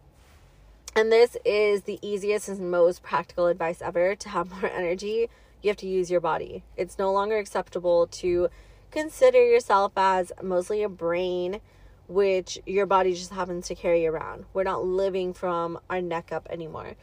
And 0.94 1.12
this 1.12 1.36
is 1.44 1.82
the 1.82 1.98
easiest 2.02 2.48
and 2.48 2.70
most 2.70 3.02
practical 3.02 3.46
advice 3.46 3.82
ever 3.82 4.14
to 4.14 4.28
have 4.28 4.50
more 4.62 4.70
energy. 4.70 5.28
You 5.62 5.70
have 5.70 5.76
to 5.78 5.88
use 5.88 6.10
your 6.10 6.20
body. 6.20 6.62
It's 6.76 6.98
no 6.98 7.12
longer 7.12 7.38
acceptable 7.38 8.06
to 8.06 8.48
consider 8.90 9.44
yourself 9.44 9.92
as 9.96 10.32
mostly 10.42 10.82
a 10.82 10.88
brain, 10.88 11.60
which 12.06 12.58
your 12.64 12.86
body 12.86 13.12
just 13.12 13.32
happens 13.32 13.66
to 13.68 13.74
carry 13.74 14.06
around. 14.06 14.44
We're 14.54 14.62
not 14.62 14.84
living 14.84 15.34
from 15.34 15.80
our 15.90 16.00
neck 16.00 16.32
up 16.32 16.46
anymore. 16.48 16.94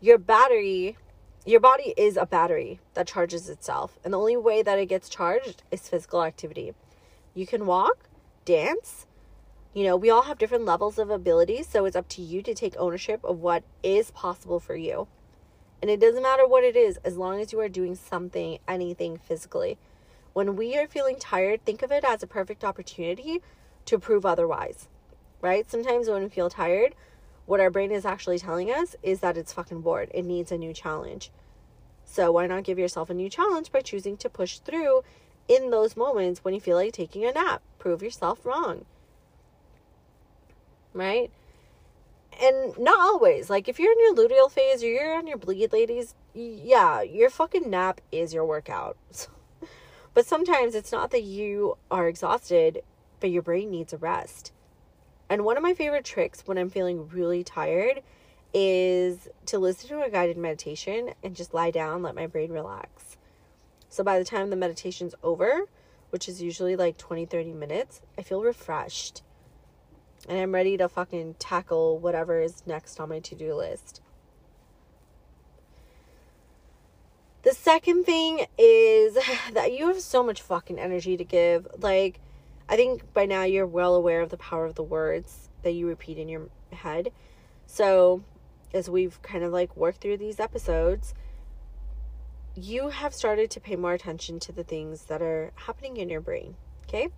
Your 0.00 0.18
battery 0.18 0.96
your 1.48 1.60
body 1.60 1.94
is 1.96 2.18
a 2.18 2.26
battery 2.26 2.78
that 2.92 3.06
charges 3.06 3.48
itself. 3.48 3.98
And 4.04 4.12
the 4.12 4.18
only 4.18 4.36
way 4.36 4.62
that 4.62 4.78
it 4.78 4.86
gets 4.86 5.08
charged 5.08 5.62
is 5.70 5.88
physical 5.88 6.22
activity. 6.22 6.74
You 7.32 7.46
can 7.46 7.64
walk, 7.64 8.10
dance. 8.44 9.06
You 9.72 9.84
know, 9.84 9.96
we 9.96 10.10
all 10.10 10.22
have 10.22 10.36
different 10.36 10.66
levels 10.66 10.98
of 10.98 11.08
abilities, 11.08 11.66
so 11.66 11.86
it's 11.86 11.96
up 11.96 12.06
to 12.10 12.22
you 12.22 12.42
to 12.42 12.52
take 12.52 12.74
ownership 12.76 13.24
of 13.24 13.40
what 13.40 13.62
is 13.82 14.10
possible 14.10 14.60
for 14.60 14.76
you. 14.76 15.08
And 15.80 15.90
it 15.90 16.00
doesn't 16.00 16.22
matter 16.22 16.46
what 16.46 16.64
it 16.64 16.76
is, 16.76 16.98
as 16.98 17.16
long 17.16 17.40
as 17.40 17.50
you 17.50 17.60
are 17.60 17.68
doing 17.68 17.94
something, 17.94 18.58
anything 18.68 19.16
physically. 19.16 19.78
When 20.34 20.54
we 20.54 20.76
are 20.76 20.86
feeling 20.86 21.16
tired, 21.18 21.64
think 21.64 21.82
of 21.82 21.90
it 21.90 22.04
as 22.04 22.22
a 22.22 22.26
perfect 22.26 22.62
opportunity 22.62 23.40
to 23.86 23.98
prove 23.98 24.26
otherwise, 24.26 24.88
right? 25.40 25.70
Sometimes 25.70 26.10
when 26.10 26.24
we 26.24 26.28
feel 26.28 26.50
tired, 26.50 26.94
what 27.48 27.60
our 27.60 27.70
brain 27.70 27.90
is 27.90 28.04
actually 28.04 28.38
telling 28.38 28.70
us 28.70 28.94
is 29.02 29.20
that 29.20 29.38
it's 29.38 29.54
fucking 29.54 29.80
bored. 29.80 30.10
It 30.12 30.26
needs 30.26 30.52
a 30.52 30.58
new 30.58 30.74
challenge. 30.74 31.30
So 32.04 32.30
why 32.30 32.46
not 32.46 32.62
give 32.62 32.78
yourself 32.78 33.08
a 33.08 33.14
new 33.14 33.30
challenge 33.30 33.72
by 33.72 33.80
choosing 33.80 34.18
to 34.18 34.28
push 34.28 34.58
through 34.58 35.02
in 35.48 35.70
those 35.70 35.96
moments 35.96 36.44
when 36.44 36.52
you 36.52 36.60
feel 36.60 36.76
like 36.76 36.92
taking 36.92 37.24
a 37.24 37.32
nap? 37.32 37.62
Prove 37.78 38.02
yourself 38.02 38.44
wrong. 38.44 38.84
Right? 40.92 41.30
And 42.38 42.78
not 42.78 43.00
always. 43.00 43.48
Like 43.48 43.66
if 43.66 43.80
you're 43.80 43.92
in 43.92 43.98
your 43.98 44.14
luteal 44.14 44.50
phase 44.50 44.82
or 44.82 44.88
you're 44.88 45.16
on 45.16 45.26
your 45.26 45.38
bleed 45.38 45.72
ladies, 45.72 46.14
yeah, 46.34 47.00
your 47.00 47.30
fucking 47.30 47.70
nap 47.70 48.02
is 48.12 48.34
your 48.34 48.44
workout. 48.44 48.98
but 50.12 50.26
sometimes 50.26 50.74
it's 50.74 50.92
not 50.92 51.12
that 51.12 51.22
you 51.22 51.78
are 51.90 52.08
exhausted, 52.08 52.82
but 53.20 53.30
your 53.30 53.40
brain 53.40 53.70
needs 53.70 53.94
a 53.94 53.96
rest. 53.96 54.52
And 55.30 55.44
one 55.44 55.56
of 55.56 55.62
my 55.62 55.74
favorite 55.74 56.04
tricks 56.04 56.42
when 56.46 56.58
I'm 56.58 56.70
feeling 56.70 57.08
really 57.08 57.44
tired 57.44 58.02
is 58.54 59.28
to 59.46 59.58
listen 59.58 59.90
to 59.90 60.02
a 60.02 60.10
guided 60.10 60.38
meditation 60.38 61.10
and 61.22 61.36
just 61.36 61.52
lie 61.52 61.70
down, 61.70 62.02
let 62.02 62.14
my 62.14 62.26
brain 62.26 62.50
relax. 62.50 63.16
So 63.90 64.02
by 64.02 64.18
the 64.18 64.24
time 64.24 64.50
the 64.50 64.56
meditation's 64.56 65.14
over, 65.22 65.62
which 66.10 66.28
is 66.28 66.42
usually 66.42 66.76
like 66.76 66.96
20, 66.96 67.26
30 67.26 67.52
minutes, 67.52 68.00
I 68.16 68.22
feel 68.22 68.42
refreshed. 68.42 69.22
And 70.28 70.38
I'm 70.38 70.54
ready 70.54 70.76
to 70.78 70.88
fucking 70.88 71.36
tackle 71.38 71.98
whatever 71.98 72.40
is 72.40 72.66
next 72.66 72.98
on 73.00 73.10
my 73.10 73.20
to 73.20 73.34
do 73.34 73.54
list. 73.54 74.00
The 77.42 77.54
second 77.54 78.04
thing 78.04 78.46
is 78.58 79.16
that 79.52 79.72
you 79.72 79.88
have 79.88 80.00
so 80.00 80.22
much 80.22 80.42
fucking 80.42 80.78
energy 80.78 81.16
to 81.16 81.24
give. 81.24 81.66
Like, 81.78 82.20
I 82.68 82.76
think 82.76 83.12
by 83.14 83.26
now 83.26 83.44
you're 83.44 83.66
well 83.66 83.94
aware 83.94 84.20
of 84.20 84.30
the 84.30 84.36
power 84.36 84.66
of 84.66 84.74
the 84.74 84.82
words 84.82 85.48
that 85.62 85.72
you 85.72 85.88
repeat 85.88 86.18
in 86.18 86.28
your 86.28 86.48
head. 86.72 87.12
So, 87.66 88.22
as 88.74 88.90
we've 88.90 89.20
kind 89.22 89.42
of 89.42 89.52
like 89.52 89.76
worked 89.76 90.00
through 90.00 90.18
these 90.18 90.38
episodes, 90.38 91.14
you 92.54 92.90
have 92.90 93.14
started 93.14 93.50
to 93.52 93.60
pay 93.60 93.76
more 93.76 93.92
attention 93.92 94.38
to 94.40 94.52
the 94.52 94.64
things 94.64 95.04
that 95.04 95.22
are 95.22 95.52
happening 95.54 95.96
in 95.96 96.08
your 96.08 96.20
brain. 96.20 96.56
Okay? 96.84 97.08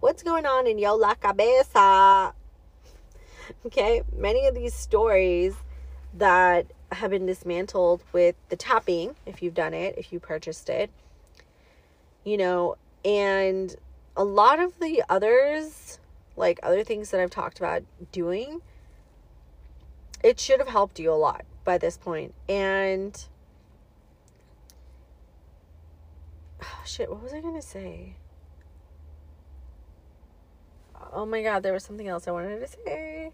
What's 0.00 0.22
going 0.22 0.46
on 0.46 0.66
in 0.66 0.78
your 0.78 0.96
la 0.96 1.14
cabeza? 1.14 2.34
Okay? 3.66 4.02
Many 4.16 4.46
of 4.46 4.54
these 4.54 4.74
stories 4.74 5.54
that 6.14 6.66
have 6.92 7.10
been 7.10 7.26
dismantled 7.26 8.02
with 8.12 8.36
the 8.48 8.56
tapping, 8.56 9.16
if 9.26 9.42
you've 9.42 9.54
done 9.54 9.74
it, 9.74 9.96
if 9.98 10.12
you 10.12 10.20
purchased 10.20 10.68
it, 10.68 10.90
you 12.24 12.36
know, 12.36 12.76
and 13.04 13.74
a 14.16 14.24
lot 14.24 14.60
of 14.60 14.78
the 14.78 15.02
others, 15.08 15.98
like 16.36 16.60
other 16.62 16.84
things 16.84 17.10
that 17.10 17.20
I've 17.20 17.30
talked 17.30 17.58
about 17.58 17.82
doing, 18.12 18.62
it 20.22 20.38
should 20.40 20.58
have 20.58 20.68
helped 20.68 20.98
you 20.98 21.12
a 21.12 21.14
lot 21.14 21.44
by 21.64 21.78
this 21.78 21.96
point. 21.96 22.34
And 22.48 23.26
oh, 26.62 26.66
shit, 26.84 27.10
what 27.10 27.22
was 27.22 27.32
I 27.32 27.40
going 27.40 27.56
to 27.56 27.62
say? 27.62 28.16
Oh 31.12 31.26
my 31.26 31.42
god, 31.42 31.62
there 31.62 31.72
was 31.72 31.84
something 31.84 32.08
else 32.08 32.26
I 32.26 32.32
wanted 32.32 32.60
to 32.60 32.66
say. 32.66 33.30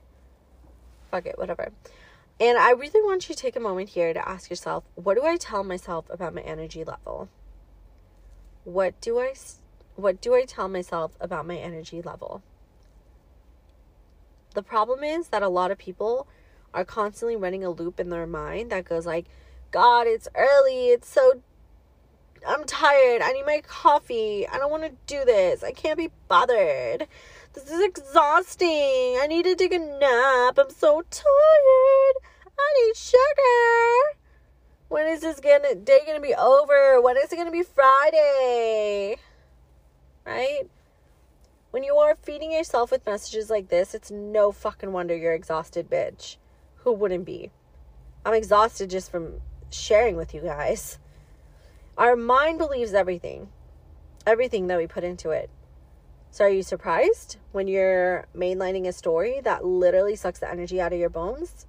Fuck 1.11 1.27
it, 1.27 1.39
whatever. 1.39 1.71
And 2.39 2.59
I 2.59 2.71
really 2.73 3.03
want 3.03 3.29
you 3.29 3.35
to 3.35 3.41
take 3.41 3.57
a 3.57 3.61
moment 3.61 3.91
here 3.91 4.13
to 4.13 4.29
ask 4.29 4.51
yourself, 4.51 4.85
what 4.95 5.15
do 5.15 5.25
I 5.25 5.37
tell 5.37 5.63
myself 5.63 6.07
about 6.11 6.35
my 6.35 6.41
energy 6.41 6.85
level? 6.85 7.29
What 8.65 9.01
do 9.01 9.19
I 9.19 9.33
what 10.01 10.21
do 10.21 10.35
I 10.35 10.45
tell 10.45 10.69
myself 10.69 11.13
about 11.21 11.47
my 11.47 11.57
energy 11.57 12.03
level? 12.03 12.43
The 14.55 14.63
problem 14.63 15.05
is 15.05 15.29
that 15.29 15.43
a 15.43 15.49
lot 15.49 15.71
of 15.71 15.79
people 15.79 16.27
are 16.75 16.85
constantly 16.85 17.37
running 17.37 17.65
a 17.65 17.71
loop 17.71 18.01
in 18.01 18.11
their 18.11 18.27
mind 18.27 18.71
that 18.71 18.85
goes 18.85 19.07
like, 19.07 19.27
"God, 19.71 20.07
it's 20.07 20.29
early. 20.35 20.89
It's 20.89 21.09
so 21.09 21.43
I'm 22.47 22.65
tired. 22.65 23.21
I 23.23 23.33
need 23.33 23.45
my 23.45 23.61
coffee. 23.67 24.49
I 24.49 24.57
don't 24.57 24.71
want 24.71 24.85
to 24.85 24.93
do 25.07 25.25
this. 25.25 25.63
I 25.63 25.73
can't 25.73 25.99
be 25.99 26.11
bothered. 26.27 27.07
This 27.53 27.71
is 27.71 27.81
exhausting. 27.81 29.19
I 29.21 29.27
need 29.29 29.45
to 29.45 29.55
take 29.55 29.75
a 29.75 29.79
nap. 29.79 30.59
I'm 30.59 30.71
so 30.71 31.03
tired. 31.11 32.17
I 32.59 32.87
need 32.87 32.97
sugar. 32.97 34.21
When 34.89 35.07
is 35.07 35.21
this 35.21 35.41
gonna 35.41 35.75
day 35.75 36.01
gonna 36.07 36.21
be 36.21 36.35
over? 36.35 37.01
When 37.01 37.17
is 37.17 37.33
it 37.33 37.37
gonna 37.37 37.51
be 37.51 37.63
Friday? 37.63 39.17
Right? 40.25 40.63
When 41.71 41.83
you 41.83 41.97
are 41.97 42.17
feeding 42.23 42.53
yourself 42.53 42.91
with 42.91 43.07
messages 43.07 43.49
like 43.49 43.69
this, 43.69 43.95
it's 43.95 44.11
no 44.11 44.51
fucking 44.53 44.93
wonder 44.93 45.17
you're 45.17 45.35
exhausted, 45.35 45.89
bitch. 45.89 46.37
Who 46.79 46.93
wouldn't 46.93 47.25
be? 47.25 47.51
I'm 48.25 48.35
exhausted 48.35 48.91
just 48.91 49.11
from 49.11 49.41
sharing 49.71 50.17
with 50.17 50.35
you 50.35 50.41
guys. 50.41 50.99
Our 51.97 52.17
mind 52.17 52.59
believes 52.59 52.93
everything, 52.93 53.49
everything 54.27 54.67
that 54.67 54.79
we 54.79 54.87
put 54.87 55.05
into 55.05 55.31
it. 55.31 55.51
So, 56.33 56.45
are 56.45 56.51
you 56.51 56.63
surprised 56.63 57.37
when 57.53 57.67
you're 57.67 58.27
mainlining 58.37 58.87
a 58.87 58.93
story 58.93 59.41
that 59.43 59.65
literally 59.65 60.17
sucks 60.17 60.39
the 60.39 60.51
energy 60.51 60.81
out 60.81 60.93
of 60.93 60.99
your 60.99 61.09
bones? 61.09 61.67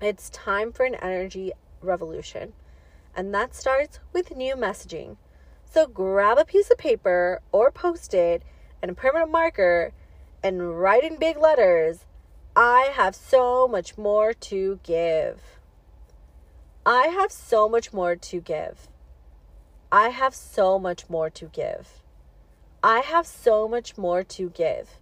It's 0.00 0.30
time 0.30 0.72
for 0.72 0.84
an 0.84 0.96
energy 0.96 1.52
revolution, 1.80 2.52
and 3.14 3.34
that 3.34 3.54
starts 3.54 4.00
with 4.12 4.36
new 4.36 4.56
messaging. 4.56 5.16
So, 5.72 5.86
grab 5.86 6.36
a 6.36 6.44
piece 6.44 6.68
of 6.68 6.78
paper 6.78 7.40
or 7.52 7.70
post 7.70 8.12
it 8.12 8.42
and 8.82 8.90
a 8.90 8.94
permanent 8.94 9.30
marker 9.30 9.92
and 10.42 10.80
write 10.80 11.04
in 11.04 11.16
big 11.16 11.38
letters 11.38 12.06
I 12.56 12.90
have 12.92 13.14
so 13.14 13.68
much 13.68 13.96
more 13.96 14.32
to 14.32 14.80
give. 14.82 15.40
I 16.84 17.06
have 17.06 17.30
so 17.30 17.68
much 17.68 17.92
more 17.92 18.16
to 18.16 18.40
give. 18.40 18.88
I 19.92 20.08
have 20.08 20.34
so 20.34 20.76
much 20.76 21.08
more 21.08 21.30
to 21.30 21.46
give. 21.46 22.02
I 22.82 22.98
have 22.98 23.24
so 23.24 23.68
much 23.68 23.96
more 23.96 24.24
to 24.24 24.50
give. 24.50 24.98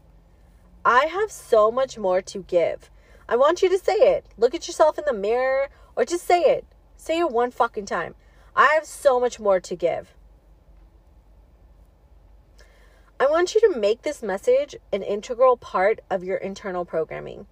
I 0.84 1.06
have 1.06 1.32
so 1.32 1.70
much 1.70 1.96
more 1.96 2.20
to 2.20 2.42
give. 2.42 2.90
I 3.26 3.36
want 3.36 3.62
you 3.62 3.70
to 3.70 3.78
say 3.78 3.94
it. 3.94 4.26
Look 4.36 4.54
at 4.54 4.68
yourself 4.68 4.98
in 4.98 5.04
the 5.06 5.14
mirror 5.14 5.70
or 5.96 6.04
just 6.04 6.26
say 6.26 6.42
it. 6.42 6.66
Say 6.98 7.20
it 7.20 7.30
one 7.30 7.52
fucking 7.52 7.86
time. 7.86 8.14
I 8.54 8.74
have 8.74 8.84
so 8.84 9.18
much 9.18 9.40
more 9.40 9.60
to 9.60 9.74
give. 9.74 10.14
I 13.20 13.26
want 13.26 13.52
you 13.52 13.60
to 13.62 13.80
make 13.80 14.02
this 14.02 14.22
message 14.22 14.76
an 14.92 15.02
integral 15.02 15.56
part 15.56 15.98
of 16.08 16.22
your 16.22 16.36
internal 16.36 16.84
programming. 16.84 17.46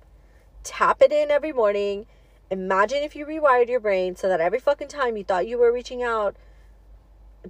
Tap 0.62 1.02
it 1.02 1.10
in 1.10 1.28
every 1.28 1.52
morning. 1.52 2.06
Imagine 2.52 3.02
if 3.02 3.16
you 3.16 3.26
rewired 3.26 3.68
your 3.68 3.80
brain 3.80 4.14
so 4.14 4.28
that 4.28 4.40
every 4.40 4.60
fucking 4.60 4.86
time 4.86 5.16
you 5.16 5.24
thought 5.24 5.48
you 5.48 5.58
were 5.58 5.72
reaching 5.72 6.04
out 6.04 6.36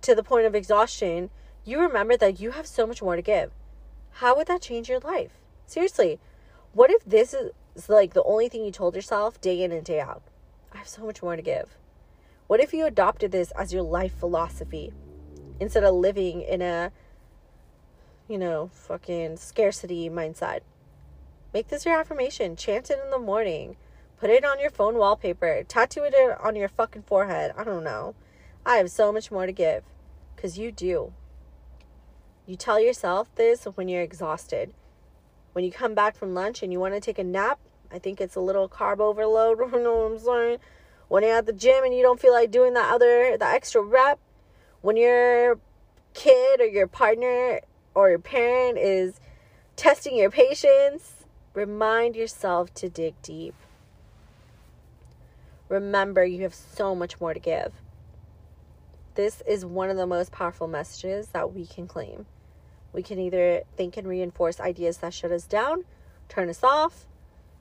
to 0.00 0.14
the 0.14 0.22
point 0.22 0.46
of 0.46 0.55
exhaustion, 0.55 1.29
you 1.62 1.79
remember 1.79 2.16
that 2.16 2.40
you 2.40 2.52
have 2.52 2.66
so 2.66 2.87
much 2.87 3.02
more 3.02 3.16
to 3.16 3.22
give. 3.22 3.52
How 4.12 4.35
would 4.35 4.46
that 4.46 4.62
change 4.62 4.88
your 4.88 5.00
life? 5.00 5.33
Seriously, 5.66 6.18
what 6.72 6.90
if 6.90 7.05
this 7.05 7.35
is 7.35 7.90
like 7.90 8.14
the 8.14 8.24
only 8.24 8.48
thing 8.48 8.64
you 8.64 8.72
told 8.72 8.96
yourself 8.96 9.38
day 9.42 9.62
in 9.62 9.72
and 9.72 9.85
day 9.85 10.00
out? 10.00 10.22
I 10.72 10.79
have 10.79 10.88
so 10.88 11.05
much 11.05 11.22
more 11.22 11.37
to 11.37 11.42
give. 11.42 11.76
What 12.46 12.61
if 12.61 12.72
you 12.72 12.87
adopted 12.87 13.31
this 13.31 13.50
as 13.50 13.74
your 13.74 13.83
life 13.83 14.14
philosophy 14.14 14.94
instead 15.61 15.85
of 15.85 15.94
living 15.94 16.40
in 16.40 16.62
a, 16.62 16.92
you 18.28 18.38
know, 18.38 18.70
fucking 18.72 19.36
scarcity 19.36 20.10
mindset? 20.10 20.60
Make 21.54 21.68
this 21.68 21.86
your 21.86 21.98
affirmation. 21.98 22.56
Chant 22.56 22.90
it 22.90 22.98
in 23.02 23.10
the 23.10 23.18
morning. 23.18 23.76
Put 24.18 24.30
it 24.30 24.44
on 24.44 24.60
your 24.60 24.70
phone 24.70 24.96
wallpaper. 24.96 25.62
Tattoo 25.64 26.04
it 26.04 26.14
on 26.40 26.56
your 26.56 26.68
fucking 26.68 27.02
forehead. 27.02 27.52
I 27.56 27.64
don't 27.64 27.84
know. 27.84 28.14
I 28.64 28.76
have 28.76 28.90
so 28.90 29.12
much 29.12 29.30
more 29.30 29.46
to 29.46 29.52
give. 29.52 29.84
Because 30.34 30.58
you 30.58 30.72
do. 30.72 31.12
You 32.46 32.56
tell 32.56 32.80
yourself 32.80 33.34
this 33.34 33.64
when 33.64 33.88
you're 33.88 34.02
exhausted. 34.02 34.72
When 35.52 35.64
you 35.64 35.72
come 35.72 35.94
back 35.94 36.16
from 36.16 36.34
lunch 36.34 36.62
and 36.62 36.72
you 36.72 36.80
want 36.80 36.94
to 36.94 37.00
take 37.00 37.18
a 37.18 37.24
nap, 37.24 37.58
I 37.90 37.98
think 37.98 38.20
it's 38.20 38.36
a 38.36 38.40
little 38.40 38.68
carb 38.68 39.00
overload. 39.00 39.58
you 39.72 39.82
know 39.82 39.96
what 39.96 40.12
I'm 40.12 40.18
saying? 40.18 40.58
When 41.08 41.22
you're 41.22 41.36
at 41.36 41.46
the 41.46 41.52
gym 41.52 41.84
and 41.84 41.94
you 41.94 42.02
don't 42.02 42.20
feel 42.20 42.32
like 42.32 42.50
doing 42.50 42.74
the 42.74 42.80
other, 42.80 43.36
the 43.38 43.46
extra 43.46 43.80
rep. 43.80 44.18
When 44.80 44.96
your 44.96 45.58
kid 46.14 46.60
or 46.60 46.66
your 46.66 46.86
partner 46.86 47.60
or 47.96 48.11
your 48.11 48.18
parent 48.18 48.76
is 48.76 49.18
testing 49.74 50.16
your 50.16 50.30
patience, 50.30 51.24
remind 51.54 52.14
yourself 52.14 52.72
to 52.74 52.90
dig 52.90 53.14
deep. 53.22 53.54
Remember, 55.70 56.22
you 56.22 56.42
have 56.42 56.54
so 56.54 56.94
much 56.94 57.18
more 57.20 57.32
to 57.32 57.40
give. 57.40 57.72
This 59.14 59.42
is 59.48 59.64
one 59.64 59.88
of 59.88 59.96
the 59.96 60.06
most 60.06 60.30
powerful 60.30 60.68
messages 60.68 61.28
that 61.28 61.54
we 61.54 61.64
can 61.64 61.88
claim. 61.88 62.26
We 62.92 63.02
can 63.02 63.18
either 63.18 63.62
think 63.78 63.96
and 63.96 64.06
reinforce 64.06 64.61
ideas 64.61 64.98
that 64.98 65.14
shut 65.14 65.32
us 65.32 65.46
down, 65.46 65.85
turn 66.28 66.50
us 66.50 66.62
off, 66.62 67.06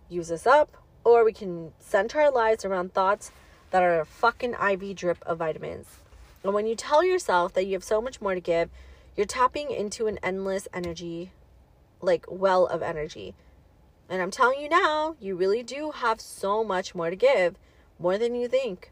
use 0.09 0.31
us 0.31 0.45
up, 0.45 0.75
or 1.05 1.23
we 1.23 1.31
can 1.31 1.71
center 1.79 2.19
our 2.19 2.31
lives 2.31 2.65
around 2.65 2.93
thoughts 2.93 3.31
that 3.71 3.81
are 3.81 4.01
a 4.01 4.05
fucking 4.05 4.53
IV 4.53 4.97
drip 4.97 5.23
of 5.25 5.37
vitamins. 5.37 5.99
And 6.43 6.53
when 6.53 6.67
you 6.67 6.75
tell 6.75 7.05
yourself 7.05 7.53
that 7.53 7.65
you 7.65 7.73
have 7.73 7.85
so 7.85 8.01
much 8.01 8.19
more 8.19 8.35
to 8.35 8.41
give, 8.41 8.69
you're 9.15 9.25
tapping 9.25 9.71
into 9.71 10.07
an 10.07 10.19
endless 10.21 10.67
energy, 10.73 11.31
like 12.01 12.25
well 12.29 12.65
of 12.65 12.81
energy. 12.81 13.33
And 14.09 14.21
I'm 14.21 14.31
telling 14.31 14.59
you 14.59 14.69
now, 14.69 15.15
you 15.19 15.35
really 15.35 15.63
do 15.63 15.91
have 15.91 16.21
so 16.21 16.63
much 16.63 16.93
more 16.93 17.09
to 17.09 17.15
give, 17.15 17.55
more 17.97 18.17
than 18.17 18.35
you 18.35 18.47
think. 18.47 18.91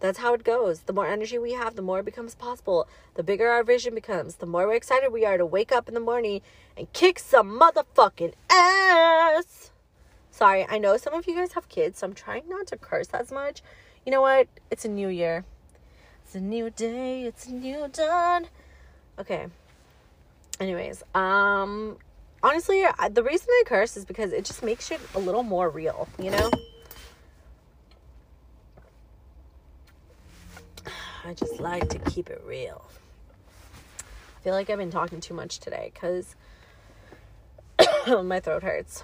That's 0.00 0.18
how 0.18 0.34
it 0.34 0.44
goes. 0.44 0.80
The 0.80 0.92
more 0.92 1.06
energy 1.06 1.38
we 1.38 1.52
have, 1.52 1.76
the 1.76 1.82
more 1.82 2.00
it 2.00 2.04
becomes 2.04 2.34
possible. 2.34 2.88
The 3.14 3.22
bigger 3.22 3.48
our 3.48 3.62
vision 3.62 3.94
becomes, 3.94 4.36
the 4.36 4.46
more 4.46 4.66
we're 4.66 4.74
excited 4.74 5.12
we 5.12 5.24
are 5.24 5.38
to 5.38 5.46
wake 5.46 5.72
up 5.72 5.88
in 5.88 5.94
the 5.94 6.00
morning 6.00 6.42
and 6.76 6.92
kick 6.92 7.18
some 7.18 7.58
motherfucking 7.58 8.34
ass. 8.50 9.70
Sorry, 10.30 10.66
I 10.68 10.78
know 10.78 10.96
some 10.96 11.14
of 11.14 11.26
you 11.26 11.36
guys 11.36 11.52
have 11.52 11.68
kids, 11.68 12.00
so 12.00 12.08
I'm 12.08 12.12
trying 12.12 12.48
not 12.48 12.66
to 12.66 12.76
curse 12.76 13.08
as 13.14 13.30
much. 13.30 13.62
You 14.04 14.12
know 14.12 14.20
what? 14.20 14.48
It's 14.70 14.84
a 14.84 14.88
new 14.88 15.08
year. 15.08 15.44
It's 16.24 16.34
a 16.34 16.40
new 16.40 16.70
day. 16.70 17.22
It's 17.22 17.46
a 17.46 17.52
new 17.52 17.88
dawn. 17.88 18.48
Okay. 19.18 19.46
Anyways, 20.60 21.02
um 21.14 21.96
honestly, 22.42 22.84
the 23.10 23.22
reason 23.22 23.48
I 23.50 23.62
curse 23.66 23.96
is 23.96 24.04
because 24.04 24.32
it 24.32 24.44
just 24.44 24.62
makes 24.62 24.90
it 24.90 25.00
a 25.14 25.18
little 25.18 25.42
more 25.42 25.70
real, 25.70 26.08
you 26.18 26.30
know? 26.30 26.50
I 31.24 31.34
just 31.34 31.58
like 31.60 31.88
to 31.88 31.98
keep 31.98 32.28
it 32.30 32.42
real. 32.46 32.84
I 33.98 34.40
feel 34.42 34.52
like 34.52 34.68
I've 34.68 34.78
been 34.78 34.90
talking 34.90 35.20
too 35.20 35.34
much 35.34 35.58
today 35.58 35.90
because 35.94 36.36
my 38.24 38.40
throat 38.40 38.62
hurts. 38.62 39.02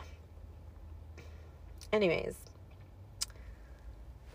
Anyways, 1.92 2.36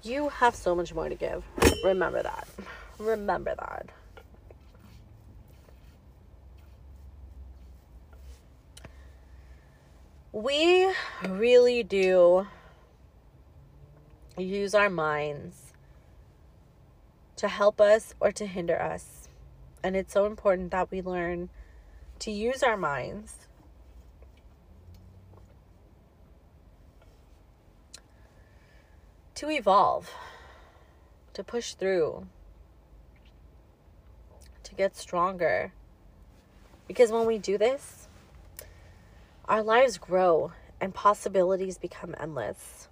you 0.04 0.30
have 0.30 0.56
so 0.56 0.76
much 0.76 0.94
more 0.94 1.10
to 1.10 1.16
give. 1.16 1.44
Remember 1.84 2.22
that. 2.22 2.48
Remember 2.98 3.56
that. 3.56 3.90
We 10.36 10.92
really 11.26 11.82
do 11.82 12.48
use 14.38 14.76
our 14.76 14.90
minds 14.90 15.72
to 17.38 17.48
help 17.48 17.80
us 17.80 18.14
or 18.20 18.34
to 18.34 18.46
hinder 18.46 18.78
us. 18.78 19.30
And 19.82 19.96
it's 19.96 20.12
so 20.12 20.26
important 20.26 20.72
that 20.72 20.92
we 20.92 21.02
learn 21.02 21.52
to 22.20 22.32
use 22.32 22.64
our 22.64 22.76
minds 22.76 23.48
to 29.36 29.50
evolve, 29.50 30.12
to 31.32 31.46
push 31.46 31.76
through, 31.76 32.28
to 34.64 34.76
get 34.76 34.98
stronger. 34.98 35.72
Because 36.90 37.10
when 37.10 37.26
we 37.26 37.38
do 37.38 37.58
this, 37.58 38.05
our 39.48 39.62
lives 39.62 39.98
grow 39.98 40.52
and 40.82 40.94
possibilities 40.94 41.78
become 41.78 42.16
endless. 42.20 42.88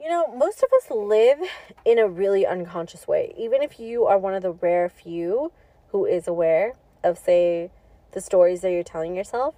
You 0.00 0.08
know, 0.08 0.26
most 0.28 0.62
of 0.62 0.68
us 0.76 0.90
live 0.90 1.38
in 1.84 1.98
a 1.98 2.08
really 2.08 2.46
unconscious 2.46 3.08
way. 3.08 3.34
Even 3.36 3.62
if 3.62 3.80
you 3.80 4.04
are 4.04 4.18
one 4.18 4.34
of 4.34 4.42
the 4.42 4.52
rare 4.52 4.88
few 4.88 5.52
who 5.88 6.04
is 6.04 6.28
aware 6.28 6.74
of, 7.02 7.18
say, 7.18 7.70
the 8.12 8.20
stories 8.20 8.60
that 8.60 8.70
you're 8.70 8.82
telling 8.82 9.16
yourself, 9.16 9.54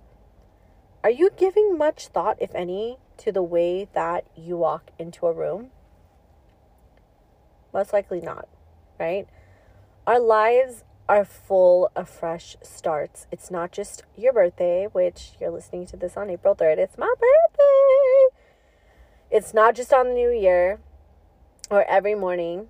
are 1.04 1.10
you 1.10 1.30
giving 1.36 1.76
much 1.76 2.08
thought, 2.08 2.36
if 2.40 2.54
any, 2.54 2.98
to 3.18 3.32
the 3.32 3.42
way 3.42 3.88
that 3.94 4.24
you 4.36 4.56
walk 4.56 4.90
into 4.98 5.26
a 5.26 5.32
room? 5.32 5.70
Most 7.72 7.92
likely 7.92 8.20
not, 8.20 8.48
right? 8.98 9.26
Our 10.06 10.20
lives 10.20 10.84
are 11.08 11.24
full 11.24 11.90
of 11.96 12.08
fresh 12.08 12.56
starts. 12.62 13.26
It's 13.32 13.50
not 13.50 13.72
just 13.72 14.02
your 14.16 14.32
birthday, 14.32 14.86
which 14.90 15.32
you're 15.40 15.50
listening 15.50 15.86
to 15.86 15.96
this 15.96 16.16
on 16.16 16.28
April 16.28 16.54
3rd. 16.54 16.78
It's 16.78 16.98
my 16.98 17.12
birthday. 17.18 18.36
It's 19.30 19.54
not 19.54 19.74
just 19.74 19.92
on 19.92 20.08
the 20.08 20.14
new 20.14 20.30
year 20.30 20.80
or 21.70 21.84
every 21.84 22.14
morning, 22.14 22.68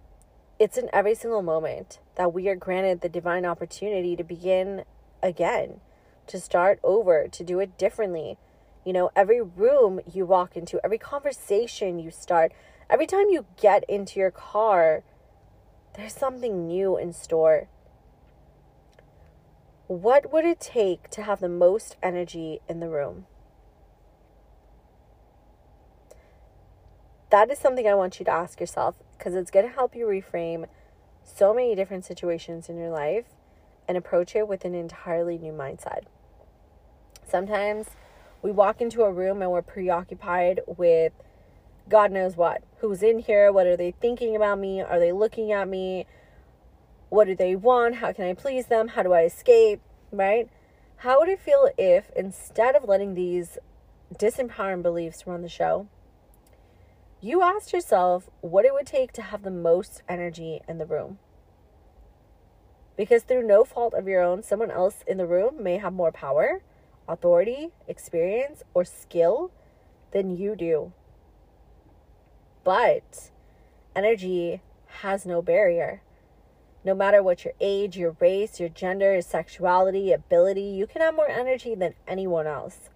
it's 0.59 0.77
in 0.77 0.91
every 0.93 1.15
single 1.15 1.43
moment 1.43 2.01
that 2.17 2.33
we 2.33 2.49
are 2.49 2.57
granted 2.57 3.01
the 3.01 3.09
divine 3.09 3.47
opportunity 3.47 4.17
to 4.17 4.25
begin 4.25 4.85
again, 5.23 5.81
to 6.27 6.41
start 6.41 6.81
over, 6.83 7.29
to 7.29 7.45
do 7.45 7.61
it 7.61 7.79
differently. 7.79 8.39
You 8.85 8.93
know, 8.93 9.11
every 9.15 9.41
room 9.41 10.01
you 10.13 10.27
walk 10.27 10.57
into, 10.57 10.81
every 10.85 10.99
conversation 10.99 11.99
you 11.99 12.11
start, 12.11 12.53
every 12.91 13.07
time 13.07 13.29
you 13.29 13.47
get 13.61 13.85
into 13.89 14.19
your 14.19 14.33
car, 14.33 15.05
there's 15.95 16.15
something 16.15 16.67
new 16.67 16.97
in 16.97 17.13
store. 17.13 17.69
What 19.89 20.33
would 20.33 20.45
it 20.45 20.61
take 20.61 21.11
to 21.11 21.23
have 21.23 21.41
the 21.41 21.49
most 21.49 21.97
energy 22.03 22.61
in 22.69 22.81
the 22.81 22.89
room? 22.89 23.27
that 27.31 27.51
is 27.51 27.59
something 27.59 27.87
I 27.87 27.95
want 27.95 28.19
you 28.19 28.25
to 28.25 28.31
ask 28.31 28.61
yourself 28.61 28.97
because 29.17 29.35
it's 29.35 29.51
going 29.51 29.67
to 29.67 29.73
help 29.73 29.95
you 29.95 30.07
reframe 30.07 30.67
so 31.23 31.53
many 31.53 31.75
different 31.75 32.05
situations 32.05 32.69
in 32.69 32.79
your 32.79 32.91
life 32.91 33.27
and 33.87 33.97
approach 33.97 34.35
it 34.35 34.49
with 34.49 34.65
an 34.65 34.75
entirely 34.75 35.37
new 35.37 35.53
mindset. 35.53 36.05
Sometimes 37.27 37.89
we 38.41 38.51
walk 38.51 38.81
into 38.81 39.03
a 39.03 39.13
room 39.13 39.43
and 39.43 39.51
we're 39.51 39.63
preoccupied 39.63 40.61
with 40.67 41.13
God 41.89 42.13
knows 42.13 42.37
what. 42.37 42.63
Who's 42.79 43.03
in 43.03 43.19
here? 43.19 43.51
What 43.51 43.67
are 43.67 43.77
they 43.77 43.91
thinking 43.93 44.37
about 44.37 44.59
me? 44.59 44.81
Are 44.81 44.99
they 44.99 45.13
looking 45.13 45.53
at 45.53 45.69
me? 45.69 46.07
What 47.09 47.27
do 47.27 47.35
they 47.35 47.57
want? 47.57 47.97
How 47.97 48.13
can 48.13 48.25
I 48.25 48.35
please 48.35 48.67
them? 48.67 48.89
How 48.89 49.03
do 49.03 49.13
I 49.13 49.23
escape? 49.23 49.81
Right? 50.13 50.49
How 50.99 51.21
would 51.21 51.29
it 51.29 51.41
feel 51.41 51.71
if 51.79 52.11
instead 52.17 52.75
of 52.75 52.85
letting 52.85 53.15
these 53.15 53.59
disempowering 54.15 54.83
beliefs 54.83 55.27
run 55.27 55.43
the 55.43 55.49
show, 55.49 55.87
you 57.21 57.43
asked 57.43 57.73
yourself 57.73 58.31
what 58.41 58.65
it 58.65 58.73
would 58.73 58.87
take 58.87 59.13
to 59.13 59.23
have 59.23 59.43
the 59.43 59.51
most 59.51 60.03
energy 60.09 60.61
in 60.69 60.79
the 60.79 60.87
room. 60.87 61.19
Because 62.97 63.23
through 63.23 63.47
no 63.47 63.65
fault 63.65 63.95
of 63.95 64.09
your 64.09 64.23
own, 64.23 64.43
someone 64.43 64.71
else 64.71 65.03
in 65.07 65.19
the 65.19 65.27
room 65.27 65.63
may 65.63 65.79
have 65.79 65.93
more 65.93 66.13
power, 66.13 66.63
authority, 67.09 67.71
experience, 67.87 68.63
or 68.75 68.85
skill 68.85 69.51
than 70.13 70.37
you 70.37 70.57
do. 70.57 70.93
But 72.65 73.31
energy 73.95 74.63
has 75.01 75.25
no 75.27 75.43
barrier. 75.43 76.03
No 76.85 76.95
matter 76.95 77.23
what 77.23 77.45
your 77.45 77.55
age, 77.61 77.97
your 77.97 78.17
race, 78.21 78.61
your 78.61 78.69
gender, 78.69 79.13
your 79.13 79.23
sexuality, 79.23 80.13
ability, 80.13 80.63
you 80.63 80.87
can 80.87 81.03
have 81.03 81.15
more 81.15 81.29
energy 81.29 81.75
than 81.75 81.95
anyone 82.07 82.47
else. 82.47 82.91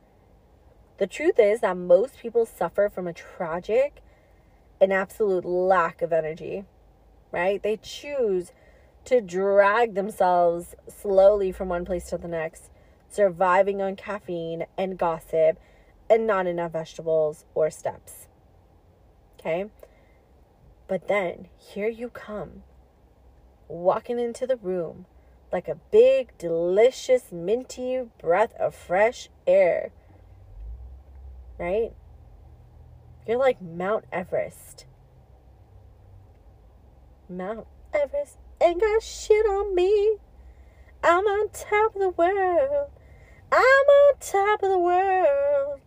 The 0.99 1.07
truth 1.07 1.39
is 1.39 1.61
that 1.61 1.77
most 1.77 2.19
people 2.19 2.47
suffer 2.47 2.89
from 2.89 3.07
a 3.07 3.13
tragic 3.13 4.03
an 4.81 4.93
absolute 4.93 5.45
lack 5.45 6.03
of 6.03 6.13
energy, 6.13 6.65
right? 7.31 7.63
They 7.63 7.77
choose 7.77 8.53
to 9.05 9.21
drag 9.21 9.95
themselves 9.95 10.75
slowly 10.89 11.53
from 11.53 11.69
one 11.69 11.85
place 11.85 12.07
to 12.11 12.19
the 12.19 12.29
next, 12.29 12.71
surviving 13.09 13.83
on 13.83 13.97
caffeine 13.97 14.67
and 14.79 14.99
gossip 14.99 15.59
and 16.09 16.27
not 16.27 16.47
enough 16.47 16.73
vegetables 16.73 17.45
or 17.55 17.71
steps. 17.71 18.29
Okay? 19.39 19.67
But 20.89 21.09
then 21.09 21.49
here 21.57 21.89
you 21.89 22.11
come, 22.11 22.63
walking 23.73 24.19
into 24.19 24.47
the 24.47 24.57
room 24.57 25.07
like 25.53 25.69
a 25.69 25.75
big, 25.91 26.37
delicious, 26.39 27.31
minty 27.31 28.03
breath 28.21 28.55
of 28.59 28.75
fresh 28.75 29.29
air. 29.47 29.93
Right? 31.59 31.93
You're 33.27 33.39
like 33.39 33.61
Mount 33.61 34.05
Everest. 34.11 34.87
Mount 37.29 37.67
Everest 37.93 38.39
ain't 38.61 38.81
got 38.81 39.03
shit 39.03 39.47
on 39.47 39.75
me. 39.75 40.17
I'm 41.05 41.25
on 41.25 41.51
top 41.51 41.95
of 41.95 42.01
the 42.01 42.11
world. 42.11 42.91
I'm 43.51 43.59
on 43.59 44.15
top 44.21 44.63
of 44.63 44.71
the 44.71 44.79
world. 44.79 45.81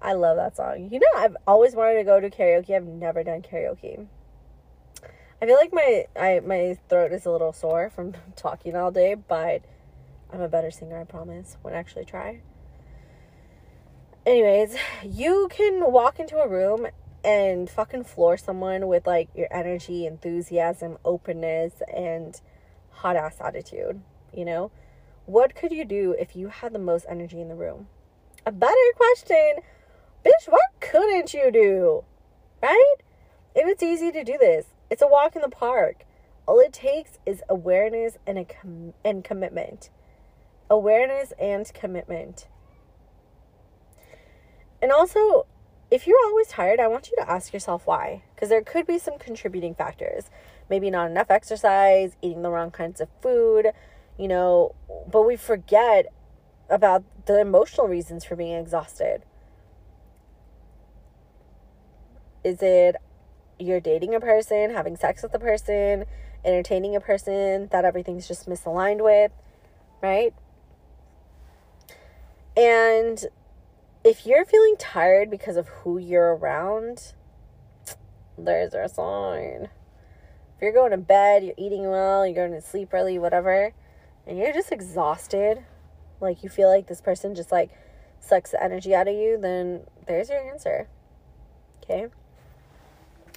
I 0.00 0.14
love 0.14 0.36
that 0.36 0.56
song. 0.56 0.88
You 0.90 0.98
know, 0.98 1.06
I've 1.16 1.36
always 1.46 1.74
wanted 1.74 1.94
to 1.98 2.04
go 2.04 2.18
to 2.18 2.30
karaoke. 2.30 2.74
I've 2.74 2.86
never 2.86 3.22
done 3.22 3.42
karaoke. 3.42 4.06
I 5.42 5.46
feel 5.46 5.56
like 5.56 5.74
my 5.74 6.06
I 6.16 6.40
my 6.40 6.78
throat 6.88 7.12
is 7.12 7.26
a 7.26 7.30
little 7.30 7.52
sore 7.52 7.90
from 7.90 8.14
talking 8.36 8.76
all 8.76 8.90
day, 8.90 9.14
but 9.14 9.62
I'm 10.32 10.40
a 10.40 10.48
better 10.48 10.70
singer, 10.70 10.98
I 10.98 11.04
promise, 11.04 11.58
when 11.60 11.74
I 11.74 11.76
actually 11.76 12.06
try 12.06 12.40
anyways, 14.26 14.76
you 15.04 15.48
can 15.50 15.92
walk 15.92 16.18
into 16.18 16.38
a 16.38 16.48
room 16.48 16.86
and 17.24 17.70
fucking 17.70 18.04
floor 18.04 18.36
someone 18.36 18.88
with 18.88 19.06
like 19.06 19.28
your 19.34 19.48
energy, 19.50 20.06
enthusiasm, 20.06 20.98
openness, 21.04 21.82
and 21.92 22.40
hot 22.90 23.16
ass 23.16 23.36
attitude. 23.40 24.00
You 24.32 24.44
know, 24.44 24.70
what 25.26 25.54
could 25.54 25.72
you 25.72 25.84
do 25.84 26.14
if 26.18 26.34
you 26.34 26.48
had 26.48 26.72
the 26.72 26.78
most 26.78 27.06
energy 27.08 27.40
in 27.40 27.48
the 27.48 27.54
room? 27.54 27.88
A 28.44 28.52
better 28.52 28.74
question, 28.96 29.56
bitch, 30.24 30.48
what 30.48 30.80
couldn't 30.80 31.32
you 31.32 31.50
do? 31.52 32.04
Right? 32.62 32.94
If 33.54 33.68
it's 33.68 33.82
easy 33.82 34.10
to 34.10 34.24
do 34.24 34.36
this, 34.38 34.66
it's 34.92 35.00
a 35.00 35.06
walk 35.06 35.34
in 35.34 35.40
the 35.40 35.48
park. 35.48 36.04
All 36.46 36.60
it 36.60 36.74
takes 36.74 37.18
is 37.24 37.42
awareness 37.48 38.18
and 38.26 38.38
a 38.38 38.44
com- 38.44 38.92
and 39.02 39.24
commitment. 39.24 39.88
Awareness 40.68 41.32
and 41.40 41.72
commitment. 41.72 42.46
And 44.82 44.92
also, 44.92 45.46
if 45.90 46.06
you're 46.06 46.22
always 46.22 46.48
tired, 46.48 46.78
I 46.78 46.88
want 46.88 47.08
you 47.08 47.16
to 47.24 47.30
ask 47.30 47.54
yourself 47.54 47.86
why. 47.86 48.24
Because 48.34 48.50
there 48.50 48.60
could 48.60 48.86
be 48.86 48.98
some 48.98 49.18
contributing 49.18 49.74
factors. 49.74 50.24
Maybe 50.68 50.90
not 50.90 51.10
enough 51.10 51.30
exercise, 51.30 52.14
eating 52.20 52.42
the 52.42 52.50
wrong 52.50 52.70
kinds 52.70 53.00
of 53.00 53.08
food, 53.22 53.68
you 54.18 54.28
know, 54.28 54.74
but 55.10 55.22
we 55.22 55.36
forget 55.36 56.12
about 56.68 57.02
the 57.24 57.40
emotional 57.40 57.88
reasons 57.88 58.26
for 58.26 58.36
being 58.36 58.58
exhausted. 58.58 59.22
Is 62.44 62.58
it 62.60 62.96
you're 63.62 63.80
dating 63.80 64.14
a 64.14 64.20
person, 64.20 64.70
having 64.70 64.96
sex 64.96 65.22
with 65.22 65.34
a 65.34 65.38
person, 65.38 66.04
entertaining 66.44 66.96
a 66.96 67.00
person 67.00 67.68
that 67.70 67.84
everything's 67.84 68.26
just 68.28 68.48
misaligned 68.48 69.02
with, 69.02 69.32
right? 70.02 70.34
And 72.56 73.24
if 74.04 74.26
you're 74.26 74.44
feeling 74.44 74.76
tired 74.78 75.30
because 75.30 75.56
of 75.56 75.68
who 75.68 75.98
you're 75.98 76.34
around, 76.34 77.14
there's 78.36 78.74
a 78.74 78.88
sign. 78.88 79.68
If 80.56 80.62
you're 80.62 80.72
going 80.72 80.90
to 80.90 80.98
bed, 80.98 81.44
you're 81.44 81.54
eating 81.56 81.88
well, 81.88 82.26
you're 82.26 82.48
going 82.48 82.60
to 82.60 82.66
sleep 82.66 82.90
early, 82.92 83.18
whatever, 83.18 83.72
and 84.26 84.38
you're 84.38 84.52
just 84.52 84.72
exhausted, 84.72 85.64
like 86.20 86.42
you 86.42 86.48
feel 86.48 86.68
like 86.68 86.86
this 86.86 87.00
person 87.00 87.34
just 87.34 87.50
like 87.50 87.70
sucks 88.20 88.50
the 88.52 88.62
energy 88.62 88.94
out 88.94 89.08
of 89.08 89.14
you, 89.14 89.38
then 89.40 89.82
there's 90.06 90.28
your 90.28 90.40
answer. 90.40 90.88
Okay? 91.82 92.06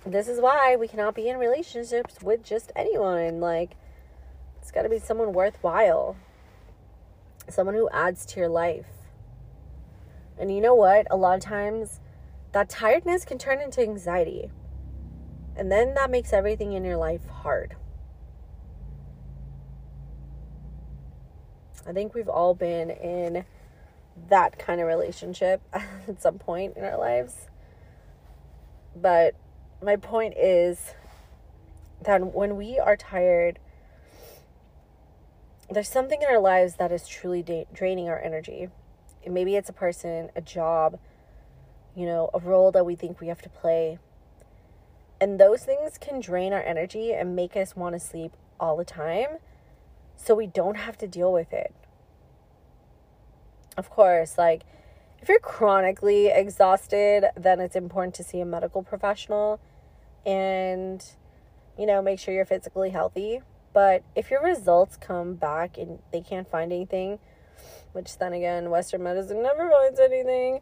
This 0.06 0.28
is 0.28 0.40
why 0.40 0.76
we 0.76 0.88
cannot 0.88 1.16
be 1.16 1.30
in 1.30 1.38
relationships 1.38 2.22
with 2.22 2.44
just 2.44 2.72
anyone. 2.76 3.40
Like, 3.40 3.72
it's 4.62 4.70
got 4.70 4.84
to 4.84 4.90
be 4.90 5.00
someone 5.00 5.34
worthwhile, 5.34 6.16
someone 7.50 7.74
who 7.74 7.90
adds 7.90 8.24
to 8.28 8.40
your 8.40 8.50
life. 8.50 8.86
And 10.38 10.54
you 10.54 10.62
know 10.62 10.76
what? 10.76 11.08
A 11.10 11.16
lot 11.16 11.36
of 11.36 11.42
times 11.42 12.02
that 12.52 12.70
tiredness 12.70 13.26
can 13.26 13.40
turn 13.40 13.60
into 13.60 13.82
anxiety. 13.82 14.52
And 15.56 15.72
then 15.72 15.96
that 15.96 16.12
makes 16.12 16.34
everything 16.34 16.74
in 16.74 16.86
your 16.86 16.98
life 16.98 17.26
hard. 17.28 17.76
I 21.88 21.94
think 21.94 22.14
we've 22.14 22.30
all 22.30 22.54
been 22.54 22.92
in 22.92 23.46
that 24.30 24.60
kind 24.60 24.80
of 24.80 24.88
relationship 24.88 25.62
at 25.74 26.22
some 26.22 26.38
point 26.38 26.78
in 26.78 26.84
our 26.84 26.98
lives. 26.98 27.48
But 28.96 29.36
my 29.82 29.96
point 29.96 30.36
is 30.38 30.94
that 32.04 32.34
when 32.34 32.56
we 32.56 32.80
are 32.80 32.96
tired, 32.96 33.60
there's 35.70 35.90
something 35.90 36.22
in 36.22 36.28
our 36.28 36.40
lives 36.40 36.76
that 36.76 36.92
is 36.92 37.08
truly 37.08 37.42
da- 37.42 37.68
draining 37.74 38.08
our 38.08 38.20
energy. 38.20 38.70
Maybe 39.28 39.56
it's 39.56 39.70
a 39.70 39.74
person, 39.74 40.30
a 40.36 40.42
job, 40.42 41.00
you 41.96 42.06
know, 42.06 42.30
a 42.34 42.40
role 42.40 42.72
that 42.72 42.86
we 42.86 42.96
think 42.96 43.20
we 43.20 43.28
have 43.28 43.42
to 43.42 43.50
play. 43.50 43.98
And 45.20 45.40
those 45.40 45.64
things 45.64 45.98
can 45.98 46.20
drain 46.20 46.54
our 46.54 46.62
energy 46.62 47.14
and 47.14 47.36
make 47.36 47.56
us 47.56 47.76
want 47.76 47.94
to 47.94 48.00
sleep 48.00 48.34
all 48.60 48.78
the 48.78 48.86
time 48.86 49.38
so 50.16 50.36
we 50.36 50.48
don't 50.48 50.76
have 50.76 50.98
to 51.00 51.08
deal 51.08 51.32
with 51.32 51.52
it. 51.54 51.74
Of 53.78 53.90
course, 53.90 54.38
like 54.38 54.64
if 55.26 55.30
you're 55.30 55.40
chronically 55.40 56.28
exhausted, 56.28 57.26
then 57.36 57.60
it's 57.60 57.76
important 57.76 58.14
to 58.14 58.24
see 58.24 58.42
a 58.42 58.46
medical 58.46 58.84
professional 58.84 59.60
and, 60.24 61.04
you 61.80 61.88
know, 61.88 62.00
make 62.00 62.20
sure 62.20 62.32
you're 62.32 62.46
physically 62.46 62.92
healthy. 62.92 63.42
But 63.74 64.04
if 64.16 64.30
your 64.30 64.44
results 64.44 64.98
come 64.98 65.34
back 65.34 65.80
and 65.80 65.98
they 66.14 66.22
can't 66.22 66.48
find 66.48 66.72
anything, 66.72 67.18
which 67.94 68.20
then 68.20 68.34
again, 68.34 68.70
Western 68.70 69.02
medicine 69.02 69.42
never 69.42 69.68
finds 69.68 70.00
anything, 70.00 70.60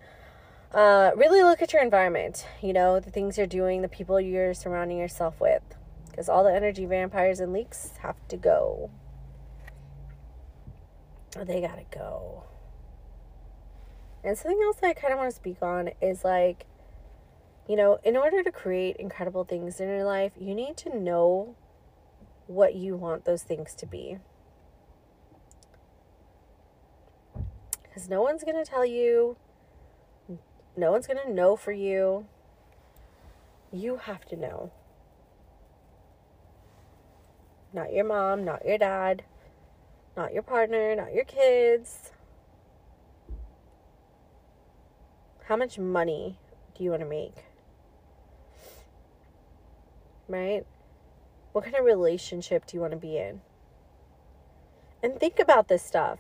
uh, 0.73 1.12
really 1.13 1.43
look 1.43 1.62
at 1.62 1.73
your 1.73 1.82
environment, 1.82 2.47
you 2.62 2.71
know, 2.71 3.02
the 3.02 3.12
things 3.12 3.38
you're 3.38 3.45
doing, 3.45 3.82
the 3.82 3.89
people 3.89 4.17
you're 4.17 4.54
surrounding 4.54 4.97
yourself 4.97 5.41
with. 5.41 5.76
Because 6.10 6.30
all 6.30 6.45
the 6.45 6.56
energy 6.56 6.86
vampires 6.86 7.41
and 7.41 7.52
leaks 7.52 7.91
have 7.99 8.15
to 8.30 8.38
go. 8.38 8.89
They 11.36 11.60
gotta 11.60 11.84
go. 11.93 12.45
And 14.24 14.38
something 14.38 14.62
else 14.64 14.78
that 14.78 14.88
I 14.88 14.94
kind 14.94 15.12
of 15.12 15.20
want 15.20 15.32
to 15.32 15.36
speak 15.36 15.62
on 15.62 15.90
is 16.02 16.24
like, 16.24 16.66
you 17.68 17.76
know, 17.76 18.00
in 18.04 18.16
order 18.16 18.42
to 18.42 18.52
create 18.52 18.96
incredible 18.98 19.44
things 19.44 19.80
in 19.80 19.90
your 19.90 20.06
life, 20.06 20.32
you 20.40 20.56
need 20.56 20.78
to 20.78 20.98
know 20.98 21.56
what 22.48 22.76
you 22.76 22.96
want 22.96 23.26
those 23.26 23.44
things 23.44 23.74
to 23.76 23.86
be. 23.86 24.18
Because 27.84 28.10
no 28.10 28.22
one's 28.22 28.44
going 28.44 28.56
to 28.56 28.70
tell 28.70 28.86
you, 28.86 29.36
no 30.78 30.92
one's 30.92 31.08
going 31.08 31.20
to 31.24 31.32
know 31.32 31.56
for 31.56 31.72
you. 31.72 32.26
You 33.72 33.98
have 33.98 34.26
to 34.26 34.38
know. 34.38 34.72
Not 37.74 37.92
your 37.92 38.06
mom, 38.06 38.46
not 38.46 38.66
your 38.66 38.78
dad, 38.78 39.24
not 40.16 40.34
your 40.34 40.44
partner, 40.44 40.96
not 40.96 41.14
your 41.14 41.26
kids 41.26 42.12
How 45.48 45.58
much 45.58 45.78
money 45.78 46.38
do 46.76 46.84
you 46.84 46.90
want 46.90 47.02
to 47.02 47.08
make? 47.08 47.36
Right? 50.30 50.66
What 51.52 51.66
kind 51.66 51.76
of 51.76 51.84
relationship 51.84 52.66
do 52.66 52.78
you 52.78 52.82
want 52.82 52.92
to 52.92 52.98
be 52.98 53.18
in? 53.18 53.42
And 55.04 55.20
think 55.20 55.40
about 55.40 55.68
this 55.68 55.84
stuff. 55.84 56.20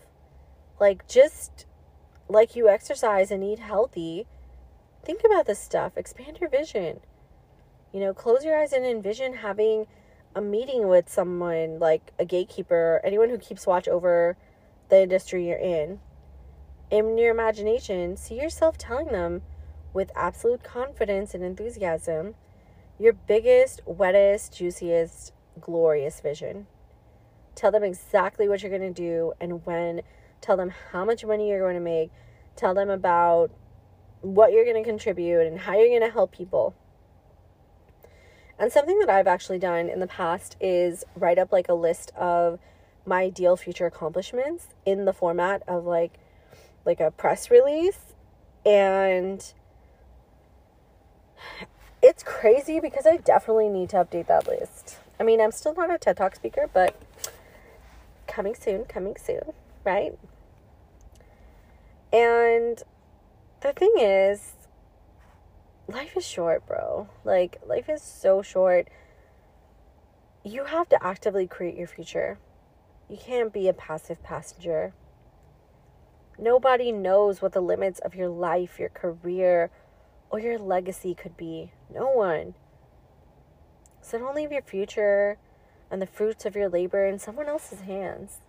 Like, 0.77 1.07
just 1.07 1.65
like 2.27 2.55
you 2.55 2.67
exercise 2.67 3.31
and 3.31 3.43
eat 3.43 3.59
healthy, 3.59 4.27
think 5.05 5.21
about 5.25 5.45
this 5.45 5.59
stuff. 5.59 5.93
Expand 5.95 6.39
your 6.41 6.49
vision. 6.49 6.99
You 7.93 8.01
know, 8.01 8.13
close 8.13 8.43
your 8.43 8.59
eyes 8.59 8.73
and 8.73 8.85
envision 8.85 9.35
having 9.35 9.87
a 10.35 10.41
meeting 10.41 10.87
with 10.89 11.07
someone 11.07 11.79
like 11.79 12.11
a 12.19 12.25
gatekeeper, 12.25 12.99
anyone 13.05 13.29
who 13.29 13.37
keeps 13.37 13.65
watch 13.65 13.87
over 13.87 14.35
the 14.89 15.01
industry 15.01 15.47
you're 15.47 15.57
in 15.57 15.99
in 16.93 17.17
your 17.17 17.31
imagination, 17.31 18.15
see 18.15 18.39
yourself 18.39 18.77
telling 18.77 19.07
them 19.07 19.41
with 19.93 20.11
absolute 20.15 20.63
confidence 20.63 21.33
and 21.33 21.43
enthusiasm 21.43 22.35
your 22.99 23.13
biggest, 23.13 23.81
wettest, 23.87 24.55
juiciest, 24.55 25.33
glorious 25.59 26.21
vision. 26.21 26.67
Tell 27.55 27.71
them 27.71 27.83
exactly 27.83 28.47
what 28.47 28.61
you're 28.61 28.69
going 28.77 28.93
to 28.93 29.01
do 29.01 29.33
and 29.41 29.65
when. 29.65 30.01
Tell 30.41 30.55
them 30.55 30.71
how 30.91 31.03
much 31.03 31.25
money 31.25 31.49
you're 31.49 31.59
going 31.59 31.75
to 31.75 31.81
make. 31.81 32.11
Tell 32.55 32.75
them 32.75 32.91
about 32.91 33.49
what 34.21 34.51
you're 34.51 34.63
going 34.63 34.81
to 34.81 34.87
contribute 34.87 35.47
and 35.47 35.59
how 35.59 35.73
you're 35.73 35.87
going 35.87 36.01
to 36.01 36.11
help 36.11 36.31
people. 36.31 36.75
And 38.59 38.71
something 38.71 38.99
that 38.99 39.09
I've 39.09 39.27
actually 39.27 39.59
done 39.59 39.89
in 39.89 39.99
the 39.99 40.07
past 40.07 40.55
is 40.61 41.03
write 41.15 41.39
up 41.39 41.51
like 41.51 41.67
a 41.67 41.73
list 41.73 42.11
of 42.15 42.59
my 43.05 43.23
ideal 43.23 43.57
future 43.57 43.87
accomplishments 43.87 44.67
in 44.85 45.05
the 45.05 45.13
format 45.13 45.63
of 45.67 45.85
like 45.85 46.19
like 46.85 46.99
a 46.99 47.11
press 47.11 47.49
release 47.49 48.13
and 48.65 49.53
it's 52.01 52.23
crazy 52.23 52.79
because 52.79 53.05
I 53.05 53.17
definitely 53.17 53.69
need 53.69 53.89
to 53.89 53.97
update 53.97 54.27
that 54.27 54.47
list. 54.47 54.99
I 55.19 55.23
mean, 55.23 55.39
I'm 55.39 55.51
still 55.51 55.73
not 55.73 55.93
a 55.93 55.97
TED 55.97 56.17
Talk 56.17 56.35
speaker, 56.35 56.69
but 56.73 56.95
coming 58.27 58.55
soon, 58.55 58.85
coming 58.85 59.15
soon, 59.17 59.53
right? 59.85 60.17
And 62.11 62.83
the 63.61 63.73
thing 63.73 63.93
is, 63.97 64.53
life 65.87 66.17
is 66.17 66.25
short, 66.25 66.65
bro. 66.67 67.09
Like, 67.23 67.61
life 67.65 67.89
is 67.89 68.01
so 68.01 68.41
short. 68.41 68.89
You 70.43 70.65
have 70.65 70.89
to 70.89 71.01
actively 71.01 71.47
create 71.47 71.75
your 71.75 71.87
future. 71.87 72.37
You 73.09 73.17
can't 73.17 73.53
be 73.53 73.67
a 73.67 73.73
passive 73.73 74.21
passenger. 74.23 74.93
Nobody 76.37 76.91
knows 76.91 77.41
what 77.41 77.53
the 77.53 77.61
limits 77.61 77.99
of 77.99 78.15
your 78.15 78.29
life, 78.29 78.79
your 78.79 78.89
career, 78.89 79.69
or 80.29 80.39
your 80.39 80.57
legacy 80.57 81.13
could 81.13 81.37
be. 81.37 81.71
No 81.93 82.09
one. 82.09 82.55
So 84.01 84.17
don't 84.17 84.35
leave 84.35 84.51
your 84.51 84.63
future 84.63 85.37
and 85.91 86.01
the 86.01 86.07
fruits 86.07 86.45
of 86.45 86.55
your 86.55 86.69
labor 86.69 87.05
in 87.05 87.19
someone 87.19 87.47
else's 87.47 87.81
hands. 87.81 88.39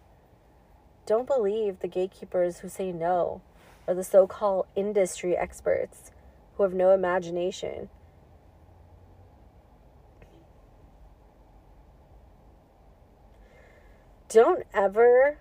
Don't 1.07 1.27
believe 1.27 1.81
the 1.81 1.88
gatekeepers 1.88 2.61
who 2.61 2.68
say 2.70 2.90
no, 2.90 3.42
or 3.87 3.94
the 3.94 4.03
so 4.03 4.27
called 4.27 4.66
industry 4.75 5.37
experts 5.37 6.11
who 6.57 6.62
have 6.62 6.73
no 6.73 6.90
imagination. 6.90 7.90
Don't 14.29 14.64
ever 14.73 15.37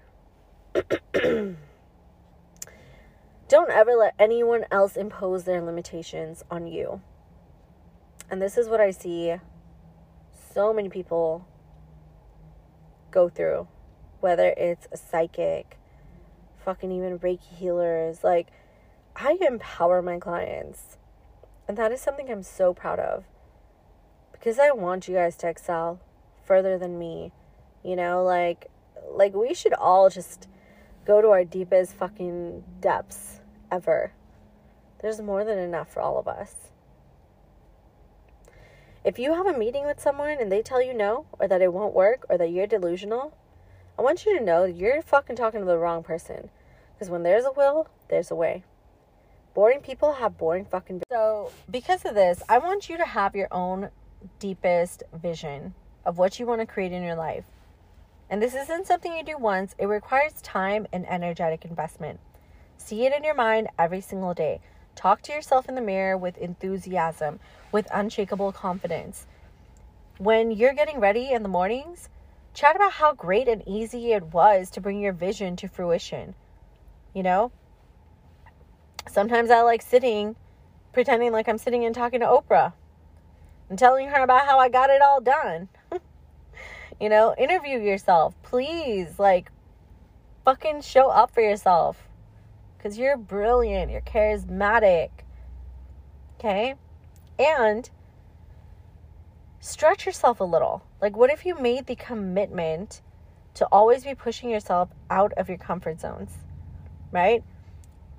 Don't 3.53 3.69
ever 3.69 3.95
let 3.95 4.15
anyone 4.17 4.65
else 4.71 4.97
impose 4.97 5.43
their 5.43 5.61
limitations 5.61 6.43
on 6.49 6.65
you. 6.65 7.01
And 8.27 8.41
this 8.41 8.57
is 8.57 8.67
what 8.67 8.81
I 8.81 8.89
see 8.89 9.35
so 10.55 10.73
many 10.73 10.89
people 10.89 11.45
go 13.11 13.29
through, 13.29 13.67
whether 14.21 14.55
it's 14.57 14.87
a 14.91 14.97
psychic, 14.97 15.77
fucking 16.65 16.91
even 16.91 17.19
Reiki 17.19 17.55
healers. 17.55 18.23
Like, 18.23 18.47
I 19.15 19.37
empower 19.39 20.01
my 20.01 20.17
clients. 20.17 20.97
And 21.67 21.77
that 21.77 21.91
is 21.91 22.01
something 22.01 22.31
I'm 22.31 22.41
so 22.41 22.73
proud 22.73 22.97
of. 22.97 23.23
Because 24.31 24.57
I 24.57 24.71
want 24.71 25.07
you 25.07 25.13
guys 25.13 25.35
to 25.37 25.47
excel 25.47 25.99
further 26.43 26.79
than 26.79 26.97
me. 26.97 27.31
You 27.83 27.97
know, 27.97 28.23
like 28.23 28.71
like 29.11 29.35
we 29.35 29.53
should 29.53 29.73
all 29.73 30.09
just 30.09 30.47
go 31.05 31.21
to 31.21 31.27
our 31.27 31.43
deepest 31.43 31.93
fucking 31.93 32.63
depths 32.79 33.41
ever. 33.73 34.13
There's 35.01 35.19
more 35.19 35.43
than 35.43 35.57
enough 35.57 35.91
for 35.91 36.01
all 36.01 36.19
of 36.19 36.27
us. 36.27 36.55
If 39.03 39.19
you 39.19 39.33
have 39.33 39.47
a 39.47 39.57
meeting 39.57 39.85
with 39.85 39.99
someone 39.99 40.37
and 40.39 40.51
they 40.51 40.61
tell 40.61 40.81
you 40.81 40.93
no, 40.93 41.25
or 41.39 41.47
that 41.47 41.61
it 41.61 41.73
won't 41.73 41.93
work, 41.93 42.25
or 42.29 42.37
that 42.37 42.51
you're 42.51 42.67
delusional, 42.67 43.35
I 43.97 44.01
want 44.01 44.25
you 44.25 44.37
to 44.37 44.45
know 44.45 44.63
you're 44.63 45.01
fucking 45.01 45.35
talking 45.35 45.59
to 45.59 45.65
the 45.65 45.77
wrong 45.77 46.03
person. 46.03 46.49
Because 46.93 47.09
when 47.09 47.23
there's 47.23 47.45
a 47.45 47.51
will, 47.51 47.89
there's 48.09 48.31
a 48.31 48.35
way. 48.35 48.63
Boring 49.53 49.81
people 49.81 50.13
have 50.13 50.37
boring 50.37 50.65
fucking. 50.65 51.01
So, 51.11 51.51
because 51.69 52.05
of 52.05 52.15
this, 52.15 52.41
I 52.47 52.59
want 52.59 52.89
you 52.89 52.97
to 52.97 53.05
have 53.05 53.35
your 53.35 53.49
own 53.51 53.89
deepest 54.39 55.03
vision 55.13 55.73
of 56.05 56.17
what 56.17 56.39
you 56.39 56.45
want 56.45 56.61
to 56.61 56.65
create 56.67 56.91
in 56.91 57.03
your 57.03 57.15
life. 57.15 57.45
And 58.29 58.41
this 58.41 58.55
isn't 58.55 58.87
something 58.87 59.15
you 59.15 59.23
do 59.23 59.37
once, 59.37 59.75
it 59.77 59.87
requires 59.87 60.41
time 60.41 60.87
and 60.93 61.05
energetic 61.07 61.65
investment. 61.65 62.19
See 62.85 63.05
it 63.05 63.13
in 63.13 63.23
your 63.23 63.33
mind 63.33 63.69
every 63.79 64.01
single 64.01 64.33
day. 64.33 64.59
Talk 64.93 65.21
to 65.21 65.31
yourself 65.31 65.69
in 65.69 65.75
the 65.75 65.81
mirror 65.81 66.17
with 66.17 66.37
enthusiasm, 66.37 67.39
with 67.71 67.87
unshakable 67.93 68.51
confidence. 68.51 69.25
When 70.17 70.51
you're 70.51 70.73
getting 70.73 70.99
ready 70.99 71.31
in 71.31 71.43
the 71.43 71.49
mornings, 71.49 72.09
chat 72.53 72.75
about 72.75 72.91
how 72.91 73.13
great 73.13 73.47
and 73.47 73.65
easy 73.65 74.11
it 74.11 74.33
was 74.33 74.69
to 74.71 74.81
bring 74.81 74.99
your 74.99 75.13
vision 75.13 75.55
to 75.55 75.69
fruition. 75.69 76.35
You 77.13 77.23
know? 77.23 77.53
Sometimes 79.07 79.49
I 79.49 79.61
like 79.61 79.81
sitting, 79.81 80.35
pretending 80.91 81.31
like 81.31 81.47
I'm 81.47 81.57
sitting 81.57 81.85
and 81.85 81.95
talking 81.95 82.19
to 82.19 82.25
Oprah 82.25 82.73
and 83.69 83.79
telling 83.79 84.09
her 84.09 84.21
about 84.21 84.45
how 84.45 84.59
I 84.59 84.67
got 84.67 84.89
it 84.89 85.01
all 85.01 85.21
done. 85.21 85.69
you 86.99 87.07
know, 87.07 87.33
interview 87.37 87.79
yourself. 87.79 88.35
Please, 88.43 89.17
like, 89.17 89.53
fucking 90.43 90.81
show 90.81 91.09
up 91.09 91.33
for 91.33 91.39
yourself. 91.39 92.09
Because 92.83 92.97
you're 92.97 93.15
brilliant, 93.15 93.91
you're 93.91 94.01
charismatic. 94.01 95.09
Okay? 96.37 96.75
And 97.39 97.89
stretch 99.61 100.05
yourself 100.05 100.41
a 100.41 100.43
little. 100.43 100.83
Like, 101.01 101.15
what 101.15 101.31
if 101.31 101.45
you 101.45 101.57
made 101.57 101.85
the 101.85 101.95
commitment 101.95 103.01
to 103.53 103.65
always 103.67 104.03
be 104.03 104.15
pushing 104.15 104.49
yourself 104.49 104.89
out 105.09 105.31
of 105.37 105.47
your 105.47 105.57
comfort 105.57 106.01
zones? 106.01 106.31
Right? 107.13 107.41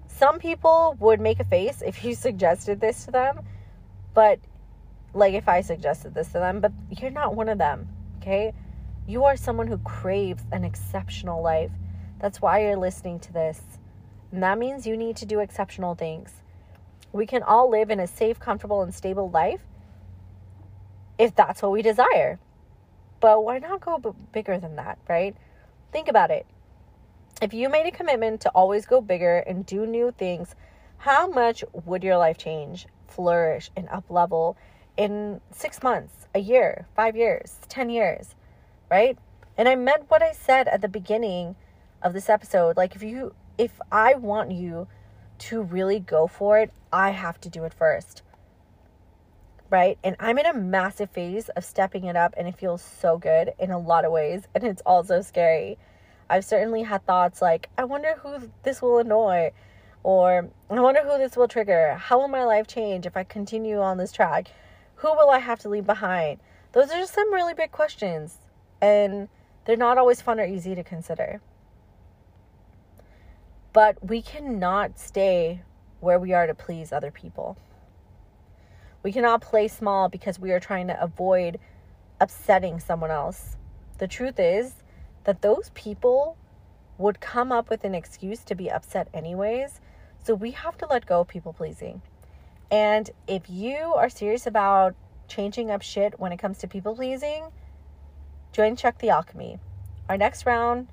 Some 0.09 0.39
people 0.39 0.97
would 0.99 1.21
make 1.21 1.41
a 1.41 1.45
face 1.45 1.83
if 1.85 2.03
you 2.03 2.15
suggested 2.15 2.81
this 2.81 3.05
to 3.05 3.11
them, 3.11 3.41
but 4.15 4.39
like 5.13 5.35
if 5.35 5.47
I 5.47 5.61
suggested 5.61 6.15
this 6.15 6.29
to 6.29 6.39
them, 6.39 6.61
but 6.61 6.73
you're 6.89 7.11
not 7.11 7.35
one 7.35 7.51
of 7.51 7.59
them, 7.59 7.87
okay? 8.23 8.55
You 9.07 9.25
are 9.25 9.37
someone 9.37 9.67
who 9.67 9.77
craves 9.77 10.43
an 10.53 10.65
exceptional 10.65 11.43
life. 11.43 11.71
That's 12.19 12.41
why 12.41 12.63
you're 12.63 12.79
listening 12.79 13.21
to 13.21 13.33
this. 13.35 13.61
And 14.35 14.43
that 14.43 14.59
means 14.59 14.85
you 14.85 14.97
need 14.97 15.15
to 15.19 15.27
do 15.27 15.39
exceptional 15.39 15.95
things. 15.95 16.43
We 17.13 17.25
can 17.25 17.45
all 17.45 17.71
live 17.71 17.89
in 17.89 18.01
a 18.01 18.07
safe, 18.09 18.41
comfortable, 18.41 18.83
and 18.83 18.93
stable 18.93 19.31
life 19.31 19.61
if 21.17 21.37
that's 21.37 21.63
what 21.63 21.71
we 21.71 21.83
desire. 21.83 22.41
But 23.21 23.45
why 23.45 23.61
not 23.61 23.81
go 23.81 23.99
b- 23.99 24.11
bigger 24.33 24.59
than 24.59 24.75
that, 24.75 24.99
right? 25.09 25.37
Think 25.93 26.09
about 26.09 26.33
it. 26.33 26.47
If 27.41 27.55
you 27.55 27.69
made 27.69 27.87
a 27.87 27.93
commitment 27.93 28.41
to 28.41 28.49
always 28.49 28.87
go 28.87 29.01
bigger 29.01 29.39
and 29.39 29.65
do 29.65 29.87
new 29.87 30.11
things, 30.11 30.57
how 30.99 31.29
much 31.29 31.63
would 31.73 32.03
your 32.03 32.17
life 32.17 32.37
change, 32.37 32.89
flourish, 33.07 33.71
and 33.77 33.89
up 33.89 34.11
level 34.11 34.57
in 34.97 35.41
six 35.53 35.81
months, 35.81 36.27
a 36.35 36.41
year, 36.41 36.89
five 36.97 37.15
years, 37.15 37.61
10 37.69 37.89
years, 37.89 38.35
right? 38.91 39.17
And 39.57 39.69
I 39.69 39.77
meant 39.77 40.11
what 40.11 40.25
I 40.25 40.33
said 40.33 40.67
at 40.67 40.81
the 40.81 40.89
beginning 40.89 41.55
of 42.03 42.15
this 42.15 42.29
episode. 42.29 42.77
Like, 42.77 42.97
if 42.97 43.03
you, 43.05 43.33
if 43.59 43.81
I 43.91 44.15
want 44.15 44.53
you 44.53 44.89
to 45.39 45.63
really 45.63 46.01
go 46.01 46.27
for 46.27 46.59
it, 46.59 46.73
I 46.93 47.11
have 47.11 47.41
to 47.43 47.49
do 47.49 47.65
it 47.65 47.75
first 47.75 48.23
right? 49.75 49.99
And 50.05 50.15
I'm 50.21 50.39
in 50.39 50.47
a 50.47 50.55
massive 50.55 51.11
phase 51.11 51.49
of 51.51 51.65
stepping 51.65 52.05
it 52.05 52.15
up, 52.15 52.35
and 52.37 52.47
it 52.47 52.57
feels 52.57 52.81
so 52.81 53.19
good 53.19 53.53
in 53.59 53.73
a 53.73 53.79
lot 53.79 54.05
of 54.05 54.13
ways, 54.13 54.47
and 54.55 54.63
it's 54.63 54.83
also 54.87 55.21
scary. 55.21 55.79
I've 56.31 56.45
certainly 56.45 56.85
had 56.85 57.05
thoughts 57.05 57.43
like, 57.43 57.69
I 57.77 57.83
wonder 57.83 58.15
who 58.23 58.51
this 58.63 58.81
will 58.81 58.99
annoy, 58.99 59.51
or 60.05 60.49
I 60.71 60.81
wonder 60.81 61.03
who 61.03 61.19
this 61.19 61.37
will 61.37 61.49
trigger. 61.49 61.95
How 61.95 62.21
will 62.21 62.29
my 62.29 62.45
life 62.45 62.69
change 62.69 63.05
if 63.05 63.17
I 63.17 63.25
continue 63.25 63.81
on 63.81 63.99
this 63.99 64.13
track? 64.13 64.47
Who 64.97 65.09
will 65.09 65.31
I 65.31 65.41
have 65.41 65.59
to 65.61 65.69
leave 65.69 65.87
behind? 65.87 66.39
Those 66.71 66.93
are 66.93 67.01
just 67.01 67.15
some 67.15 67.33
really 67.33 67.55
big 67.55 67.73
questions, 67.73 68.39
and 68.81 69.29
they're 69.65 69.77
not 69.77 69.99
always 69.99 70.23
fun 70.23 70.39
or 70.39 70.47
easy 70.47 70.77
to 70.77 70.85
consider. 70.85 71.41
But 73.75 74.09
we 74.09 74.23
cannot 74.23 75.01
stay 75.01 75.63
where 75.99 76.19
we 76.21 76.33
are 76.33 76.47
to 76.47 76.55
please 76.55 76.93
other 76.93 77.11
people. 77.11 77.59
We 79.03 79.11
cannot 79.11 79.43
play 79.43 79.67
small 79.67 80.09
because 80.09 80.39
we 80.39 80.53
are 80.53 80.61
trying 80.61 80.87
to 80.87 81.03
avoid 81.03 81.59
upsetting 82.21 82.79
someone 82.79 83.11
else. 83.11 83.57
The 83.99 84.07
truth 84.07 84.39
is 84.39 84.77
that 85.25 85.43
those 85.43 85.71
people 85.75 86.37
would 86.99 87.21
come 87.21 87.51
up 87.51 87.69
with 87.69 87.83
an 87.83 87.97
excuse 87.97 88.45
to 88.45 88.55
be 88.55 88.71
upset 88.71 89.09
anyways. 89.13 89.81
So 90.23 90.35
we 90.35 90.53
have 90.53 90.79
to 90.79 90.87
let 90.87 91.05
go 91.05 91.23
of 91.23 91.29
people 91.29 91.53
pleasing. 91.53 92.01
And 92.71 93.11
if 93.27 93.51
you 93.51 93.93
are 93.97 94.09
serious 94.09 94.47
about 94.47 94.95
changing 95.27 95.73
up 95.73 95.83
shit 95.83 96.21
when 96.21 96.31
it 96.31 96.39
comes 96.39 96.59
to 96.59 96.69
people 96.69 96.95
pleasing, 96.95 97.47
join 98.53 98.77
Shakti 98.77 99.09
Alchemy. 99.09 99.59
Our 100.09 100.17
next 100.17 100.47
round, 100.47 100.87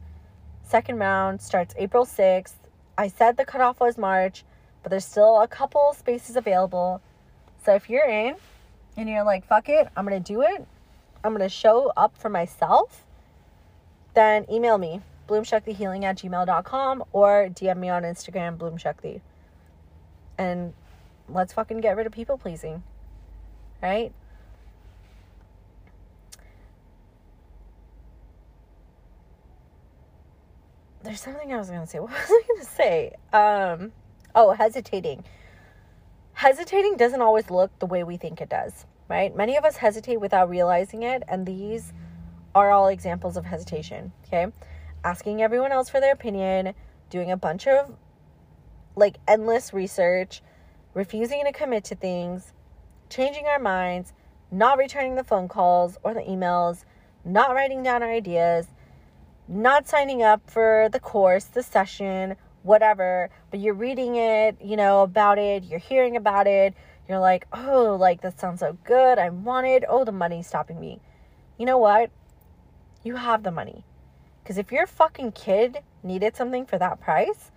second 0.64 0.98
round, 0.98 1.42
starts 1.42 1.76
April 1.78 2.08
6th. 2.08 2.56
I 3.02 3.08
said 3.08 3.36
the 3.36 3.46
cutoff 3.46 3.80
was 3.80 3.98
March, 3.98 4.44
but 4.84 4.92
there's 4.92 5.06
still 5.06 5.42
a 5.42 5.48
couple 5.48 5.92
spaces 5.98 6.36
available. 6.36 7.02
So 7.66 7.74
if 7.74 7.90
you're 7.90 8.08
in 8.08 8.36
and 8.96 9.10
you're 9.10 9.24
like, 9.24 9.44
fuck 9.44 9.70
it, 9.70 9.88
I'm 9.98 10.06
going 10.06 10.22
to 10.22 10.34
do 10.34 10.44
it, 10.44 10.68
I'm 11.24 11.32
going 11.32 11.42
to 11.42 11.50
show 11.50 11.92
up 11.98 12.16
for 12.16 12.30
myself, 12.30 13.04
then 14.14 14.46
email 14.52 14.78
me, 14.78 15.02
bloomshaktihealing 15.28 16.04
at 16.04 16.20
gmail.com 16.20 17.04
or 17.12 17.50
DM 17.50 17.78
me 17.78 17.90
on 17.90 18.04
Instagram, 18.04 18.60
bloomshakti. 18.60 19.22
And 20.38 20.72
let's 21.28 21.54
fucking 21.54 21.82
get 21.82 21.98
rid 21.98 22.06
of 22.06 22.14
people 22.14 22.38
pleasing. 22.38 22.84
Right? 23.82 24.14
There's 31.04 31.22
something 31.22 31.52
I 31.52 31.58
was 31.58 31.70
to 31.70 31.88
say. 31.88 32.00
What 32.00 32.12
was 32.12 32.30
I 32.30 32.60
to 32.60 32.66
say? 32.66 33.16
Um, 33.34 33.92
oh, 34.36 34.52
hesitating 34.52 35.24
hesitating 36.42 36.98
doesn't 36.98 37.22
always 37.22 37.52
look 37.52 37.78
the 37.78 37.86
way 37.86 38.04
we 38.04 38.18
think 38.18 38.42
it 38.42 38.50
does, 38.50 38.86
right? 39.08 39.36
Many 39.36 39.58
of 39.58 39.64
us 39.64 39.78
hesitate 39.78 40.18
without 40.18 40.50
realizing 40.50 41.04
it, 41.04 41.22
and 41.28 41.46
these 41.46 41.94
are 42.56 42.72
all 42.72 42.88
examples 42.88 43.38
of 43.38 43.46
hesitation, 43.46 44.12
okay? 44.26 44.48
Asking 45.04 45.44
everyone 45.44 45.72
else 45.72 45.90
for 45.90 46.00
their 46.00 46.14
opinion, 46.14 46.74
doing 47.12 47.32
a 47.32 47.38
bunch 47.38 47.68
of 47.68 47.96
like 48.96 49.18
endless 49.28 49.72
research, 49.72 50.42
refusing 50.96 51.44
to 51.46 51.52
commit 51.52 51.84
to 51.86 51.96
things, 51.96 52.54
changing 53.10 53.46
our 53.46 53.60
minds, 53.60 54.12
not 54.50 54.80
returning 54.80 55.14
the 55.14 55.24
phone 55.24 55.48
calls 55.48 55.98
or 56.02 56.16
the 56.16 56.22
emails, 56.22 56.86
not 57.24 57.54
writing 57.54 57.84
down 57.84 58.02
our 58.02 58.12
ideas, 58.12 58.66
not 59.48 59.88
signing 59.88 60.24
up 60.24 60.50
for 60.50 60.90
the 60.92 61.00
course, 61.00 61.46
the 61.46 61.64
session, 61.64 62.36
whatever, 62.64 63.30
but 63.50 63.60
you're 63.60 63.74
reading 63.74 64.16
it, 64.16 64.58
you 64.62 64.78
know, 64.78 65.04
about 65.04 65.38
it, 65.38 65.64
you're 65.64 65.80
hearing 65.80 66.16
about 66.16 66.48
it, 66.48 66.74
you're 67.08 67.20
like, 67.20 67.48
oh, 67.52 67.98
like 68.00 68.22
that 68.22 68.40
sounds 68.40 68.62
so 68.62 68.78
good. 68.84 69.20
I 69.20 69.30
want 69.30 69.68
it. 69.68 69.84
Oh, 69.88 70.06
the 70.06 70.12
money's 70.12 70.48
stopping 70.48 70.80
me. 70.80 71.02
You 71.58 71.66
know 71.66 71.78
what? 71.78 72.10
You 73.04 73.18
have 73.18 73.44
the 73.44 73.52
money. 73.52 73.84
Because 74.42 74.58
if 74.58 74.72
your 74.72 74.88
fucking 74.88 75.34
kid 75.34 75.80
needed 76.04 76.36
something 76.36 76.66
for 76.66 76.78
that 76.78 77.02
price, 77.02 77.52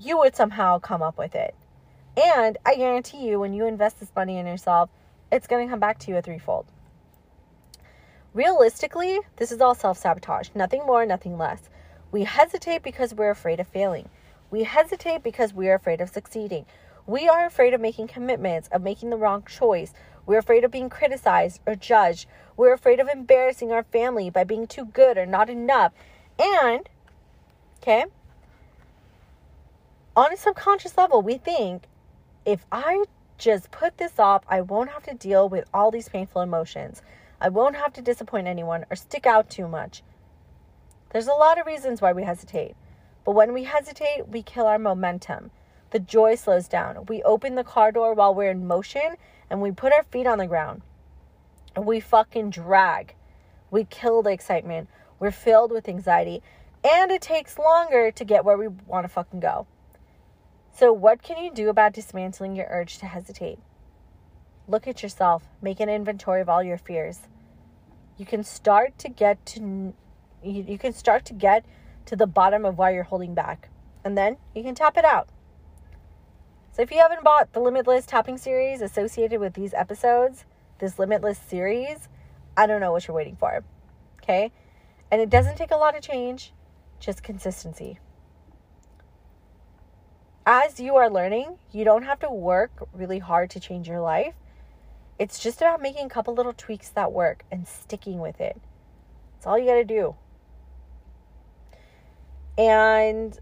you 0.00 0.16
would 0.18 0.34
somehow 0.34 0.78
come 0.78 1.02
up 1.02 1.18
with 1.18 1.34
it. 1.34 1.54
And 2.16 2.58
I 2.64 2.76
guarantee 2.76 3.28
you, 3.28 3.38
when 3.38 3.52
you 3.52 3.66
invest 3.66 4.00
this 4.00 4.10
money 4.16 4.38
in 4.38 4.46
yourself, 4.46 4.90
it's 5.30 5.46
going 5.46 5.66
to 5.66 5.70
come 5.70 5.80
back 5.80 5.98
to 6.00 6.10
you 6.10 6.16
a 6.16 6.22
threefold. 6.22 6.66
Realistically, 8.34 9.20
this 9.36 9.52
is 9.52 9.60
all 9.60 9.74
self 9.74 9.98
sabotage. 9.98 10.48
Nothing 10.54 10.86
more, 10.86 11.04
nothing 11.04 11.36
less. 11.36 11.68
We 12.10 12.24
hesitate 12.24 12.82
because 12.82 13.12
we're 13.12 13.30
afraid 13.30 13.60
of 13.60 13.68
failing. 13.68 14.08
We 14.50 14.64
hesitate 14.64 15.22
because 15.22 15.52
we 15.52 15.68
are 15.68 15.74
afraid 15.74 16.00
of 16.00 16.08
succeeding. 16.08 16.64
We 17.06 17.28
are 17.28 17.44
afraid 17.44 17.74
of 17.74 17.80
making 17.80 18.08
commitments, 18.08 18.68
of 18.72 18.80
making 18.80 19.10
the 19.10 19.16
wrong 19.16 19.44
choice. 19.44 19.92
We're 20.24 20.38
afraid 20.38 20.64
of 20.64 20.70
being 20.70 20.88
criticized 20.88 21.60
or 21.66 21.74
judged. 21.74 22.26
We're 22.56 22.72
afraid 22.72 23.00
of 23.00 23.08
embarrassing 23.08 23.70
our 23.70 23.82
family 23.82 24.30
by 24.30 24.44
being 24.44 24.66
too 24.66 24.86
good 24.86 25.18
or 25.18 25.26
not 25.26 25.50
enough. 25.50 25.92
And, 26.38 26.88
okay, 27.82 28.04
on 30.16 30.32
a 30.32 30.36
subconscious 30.36 30.96
level, 30.96 31.20
we 31.20 31.36
think 31.36 31.84
if 32.46 32.64
I 32.72 33.04
just 33.36 33.70
put 33.70 33.98
this 33.98 34.18
off, 34.18 34.42
I 34.48 34.60
won't 34.62 34.90
have 34.90 35.02
to 35.04 35.14
deal 35.14 35.48
with 35.48 35.68
all 35.74 35.90
these 35.90 36.08
painful 36.08 36.40
emotions. 36.40 37.02
I 37.42 37.48
won't 37.48 37.74
have 37.74 37.92
to 37.94 38.02
disappoint 38.02 38.46
anyone 38.46 38.86
or 38.88 38.94
stick 38.94 39.26
out 39.26 39.50
too 39.50 39.66
much. 39.66 40.04
There's 41.10 41.26
a 41.26 41.32
lot 41.32 41.58
of 41.58 41.66
reasons 41.66 42.00
why 42.00 42.12
we 42.12 42.22
hesitate. 42.22 42.76
But 43.24 43.32
when 43.32 43.52
we 43.52 43.64
hesitate, 43.64 44.28
we 44.28 44.44
kill 44.44 44.68
our 44.68 44.78
momentum. 44.78 45.50
The 45.90 45.98
joy 45.98 46.36
slows 46.36 46.68
down. 46.68 47.04
We 47.06 47.20
open 47.24 47.56
the 47.56 47.64
car 47.64 47.90
door 47.90 48.14
while 48.14 48.32
we're 48.32 48.52
in 48.52 48.68
motion 48.68 49.16
and 49.50 49.60
we 49.60 49.72
put 49.72 49.92
our 49.92 50.04
feet 50.04 50.28
on 50.28 50.38
the 50.38 50.46
ground. 50.46 50.82
And 51.74 51.84
we 51.84 51.98
fucking 51.98 52.50
drag. 52.50 53.16
We 53.72 53.86
kill 53.86 54.22
the 54.22 54.30
excitement. 54.30 54.88
We're 55.18 55.32
filled 55.32 55.72
with 55.72 55.88
anxiety. 55.88 56.44
And 56.84 57.10
it 57.10 57.22
takes 57.22 57.58
longer 57.58 58.12
to 58.12 58.24
get 58.24 58.44
where 58.44 58.56
we 58.56 58.68
want 58.68 59.02
to 59.02 59.08
fucking 59.08 59.40
go. 59.40 59.66
So, 60.72 60.92
what 60.92 61.22
can 61.22 61.42
you 61.42 61.52
do 61.52 61.70
about 61.70 61.92
dismantling 61.92 62.54
your 62.54 62.68
urge 62.70 62.98
to 62.98 63.06
hesitate? 63.06 63.58
Look 64.68 64.86
at 64.86 65.02
yourself, 65.02 65.48
make 65.60 65.80
an 65.80 65.88
inventory 65.88 66.40
of 66.40 66.48
all 66.48 66.62
your 66.62 66.78
fears. 66.78 67.22
You 68.16 68.26
can 68.26 68.44
start 68.44 68.98
to 68.98 69.08
get 69.08 69.44
to 69.46 69.94
you, 70.42 70.64
you 70.66 70.78
can 70.78 70.92
start 70.92 71.24
to 71.26 71.34
get 71.34 71.64
to 72.06 72.16
the 72.16 72.26
bottom 72.26 72.64
of 72.64 72.78
why 72.78 72.90
you're 72.90 73.04
holding 73.04 73.34
back, 73.34 73.68
and 74.04 74.16
then 74.16 74.36
you 74.54 74.62
can 74.62 74.74
tap 74.74 74.96
it 74.96 75.04
out. 75.04 75.28
So, 76.72 76.82
if 76.82 76.90
you 76.90 76.98
haven't 76.98 77.22
bought 77.22 77.52
the 77.52 77.60
Limitless 77.60 78.06
Tapping 78.06 78.38
series 78.38 78.80
associated 78.80 79.40
with 79.40 79.54
these 79.54 79.74
episodes, 79.74 80.44
this 80.78 80.98
Limitless 80.98 81.38
series, 81.38 82.08
I 82.56 82.66
don't 82.66 82.80
know 82.80 82.92
what 82.92 83.06
you're 83.06 83.16
waiting 83.16 83.36
for. 83.36 83.62
Okay? 84.22 84.52
And 85.10 85.20
it 85.20 85.28
doesn't 85.28 85.56
take 85.56 85.70
a 85.70 85.76
lot 85.76 85.96
of 85.96 86.02
change, 86.02 86.52
just 86.98 87.22
consistency. 87.22 87.98
As 90.46 90.80
you 90.80 90.96
are 90.96 91.10
learning, 91.10 91.58
you 91.70 91.84
don't 91.84 92.04
have 92.04 92.18
to 92.20 92.30
work 92.30 92.88
really 92.92 93.18
hard 93.18 93.50
to 93.50 93.60
change 93.60 93.86
your 93.86 94.00
life. 94.00 94.34
It's 95.22 95.38
just 95.38 95.60
about 95.60 95.80
making 95.80 96.06
a 96.06 96.08
couple 96.08 96.34
little 96.34 96.52
tweaks 96.52 96.88
that 96.88 97.12
work 97.12 97.44
and 97.48 97.68
sticking 97.68 98.18
with 98.18 98.40
it. 98.40 98.60
That's 99.34 99.46
all 99.46 99.56
you 99.56 99.66
got 99.66 99.74
to 99.74 99.84
do. 99.84 100.16
And 102.58 103.38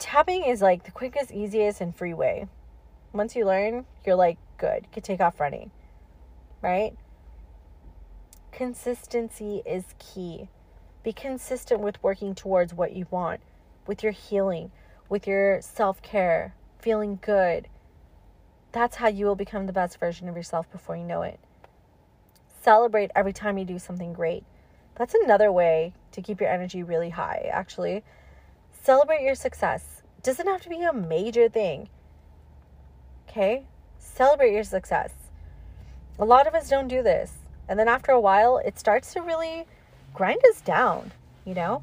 tapping 0.00 0.42
is 0.42 0.62
like 0.62 0.82
the 0.82 0.90
quickest, 0.90 1.30
easiest, 1.30 1.80
and 1.80 1.94
free 1.94 2.12
way. 2.12 2.48
Once 3.12 3.36
you 3.36 3.46
learn, 3.46 3.86
you're 4.04 4.16
like, 4.16 4.36
good. 4.58 4.82
You 4.82 4.88
can 4.94 5.04
take 5.04 5.20
off 5.20 5.38
running, 5.38 5.70
right? 6.60 6.96
Consistency 8.50 9.62
is 9.64 9.84
key. 10.00 10.48
Be 11.04 11.12
consistent 11.12 11.82
with 11.82 12.02
working 12.02 12.34
towards 12.34 12.74
what 12.74 12.96
you 12.96 13.06
want, 13.12 13.40
with 13.86 14.02
your 14.02 14.10
healing, 14.10 14.72
with 15.08 15.28
your 15.28 15.60
self 15.60 16.02
care, 16.02 16.56
feeling 16.80 17.20
good. 17.22 17.68
That's 18.72 18.96
how 18.96 19.08
you 19.08 19.26
will 19.26 19.36
become 19.36 19.66
the 19.66 19.72
best 19.72 20.00
version 20.00 20.28
of 20.28 20.36
yourself 20.36 20.70
before 20.72 20.96
you 20.96 21.04
know 21.04 21.22
it. 21.22 21.38
Celebrate 22.62 23.10
every 23.14 23.32
time 23.32 23.58
you 23.58 23.64
do 23.64 23.78
something 23.78 24.12
great. 24.14 24.44
That's 24.94 25.14
another 25.14 25.52
way 25.52 25.92
to 26.12 26.22
keep 26.22 26.40
your 26.40 26.50
energy 26.50 26.82
really 26.82 27.10
high, 27.10 27.48
actually. 27.52 28.02
Celebrate 28.82 29.22
your 29.22 29.34
success. 29.34 30.02
Doesn't 30.22 30.46
have 30.46 30.62
to 30.62 30.68
be 30.68 30.82
a 30.82 30.92
major 30.92 31.48
thing. 31.48 31.88
Okay? 33.28 33.64
Celebrate 33.98 34.52
your 34.52 34.64
success. 34.64 35.12
A 36.18 36.24
lot 36.24 36.46
of 36.46 36.54
us 36.54 36.70
don't 36.70 36.88
do 36.88 37.02
this. 37.02 37.32
And 37.68 37.78
then 37.78 37.88
after 37.88 38.12
a 38.12 38.20
while, 38.20 38.58
it 38.58 38.78
starts 38.78 39.12
to 39.14 39.20
really 39.20 39.66
grind 40.14 40.40
us 40.50 40.60
down, 40.60 41.12
you 41.44 41.54
know? 41.54 41.82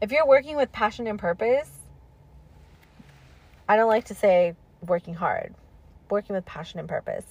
If 0.00 0.10
you're 0.10 0.26
working 0.26 0.56
with 0.56 0.72
passion 0.72 1.06
and 1.06 1.18
purpose, 1.18 1.70
I 3.68 3.76
don't 3.76 3.88
like 3.88 4.06
to 4.06 4.14
say 4.14 4.56
working 4.86 5.14
hard, 5.14 5.54
working 6.10 6.34
with 6.34 6.44
passion 6.44 6.78
and 6.78 6.88
purpose. 6.88 7.26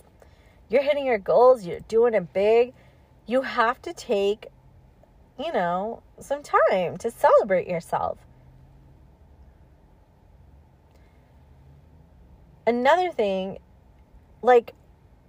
You're 0.70 0.84
hitting 0.84 1.06
your 1.06 1.18
goals, 1.18 1.66
you're 1.66 1.82
doing 1.82 2.14
it 2.14 2.34
big. 2.34 2.74
You 3.26 3.42
have 3.42 3.82
to 3.84 3.94
take, 3.94 4.48
you 5.38 5.52
know, 5.52 6.02
some 6.20 6.44
time 6.44 6.98
to 6.98 7.12
celebrate 7.12 7.68
yourself. 7.68 8.18
Another 12.66 13.12
thing, 13.12 13.60
like, 14.42 14.74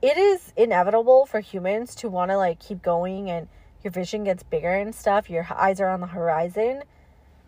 it 0.02 0.18
is 0.18 0.52
inevitable 0.56 1.26
for 1.26 1.40
humans 1.40 1.94
to 1.96 2.08
want 2.08 2.30
to 2.30 2.36
like 2.36 2.58
keep 2.58 2.82
going 2.82 3.30
and 3.30 3.48
your 3.82 3.90
vision 3.90 4.24
gets 4.24 4.42
bigger 4.42 4.72
and 4.72 4.94
stuff. 4.94 5.30
Your 5.30 5.46
eyes 5.50 5.80
are 5.80 5.88
on 5.88 6.00
the 6.00 6.08
horizon. 6.08 6.82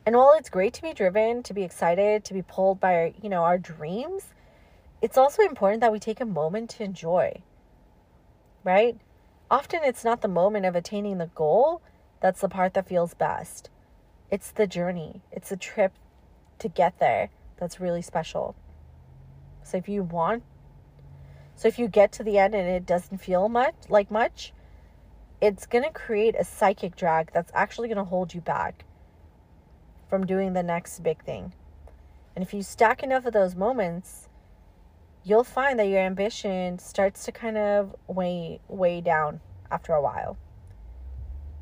And 0.07 0.17
while 0.17 0.35
it's 0.37 0.51
great 0.51 0.75
to 0.75 0.83
be 0.83 0.93
driven, 0.93 1.43
to 1.45 1.55
be 1.55 1.63
excited, 1.63 2.25
to 2.25 2.35
be 2.35 2.43
pulled 2.43 2.79
by, 2.81 3.15
you 3.23 3.29
know, 3.29 3.43
our 3.43 3.59
dreams, 3.59 4.34
it's 5.05 5.19
also 5.19 5.43
important 5.43 5.83
that 5.83 5.93
we 5.93 5.99
take 5.99 6.23
a 6.23 6.25
moment 6.25 6.71
to 6.71 6.83
enjoy. 6.83 7.43
Right? 8.65 8.97
Often 9.51 9.81
it's 9.85 10.03
not 10.03 10.23
the 10.23 10.29
moment 10.29 10.65
of 10.65 10.75
attaining 10.75 11.19
the 11.19 11.27
goal 11.27 11.83
that's 12.23 12.41
the 12.41 12.49
part 12.49 12.73
that 12.73 12.89
feels 12.89 13.13
best. 13.13 13.69
It's 14.31 14.51
the 14.51 14.67
journey. 14.67 15.21
It's 15.31 15.51
the 15.51 15.59
trip 15.59 15.93
to 16.59 16.69
get 16.69 16.99
there 17.01 17.29
that's 17.59 17.81
really 17.81 18.01
special. 18.01 18.57
So 19.63 19.77
if 19.77 19.91
you 19.91 20.03
want 20.03 20.43
so 21.55 21.69
if 21.69 21.79
you 21.79 21.87
get 21.87 22.11
to 22.13 22.25
the 22.25 22.39
end 22.39 22.55
and 22.55 22.67
it 22.67 22.87
doesn't 22.87 23.19
feel 23.19 23.51
much 23.51 23.75
like 23.91 24.11
much, 24.11 24.55
it's 25.39 25.67
going 25.67 25.85
to 25.85 25.91
create 25.91 26.35
a 26.39 26.45
psychic 26.45 26.97
drag 26.97 27.31
that's 27.35 27.53
actually 27.55 27.89
going 27.89 27.99
to 27.99 28.05
hold 28.05 28.33
you 28.33 28.41
back 28.41 28.87
from 30.09 30.25
doing 30.25 30.55
the 30.55 30.63
next 30.63 31.03
big 31.03 31.23
thing. 31.23 31.53
And 32.35 32.43
if 32.43 32.55
you 32.55 32.63
stack 32.63 33.03
enough 33.03 33.27
of 33.27 33.35
those 33.35 33.55
moments, 33.55 34.31
you'll 35.25 35.45
find 35.45 35.79
that 35.79 35.89
your 35.89 36.01
ambition 36.01 36.79
starts 36.79 37.25
to 37.25 37.33
kind 37.33 37.57
of 37.57 37.97
weigh 38.07 38.61
weigh 38.69 39.01
down 39.01 39.41
after 39.71 39.93
a 39.93 40.03
while. 40.03 40.37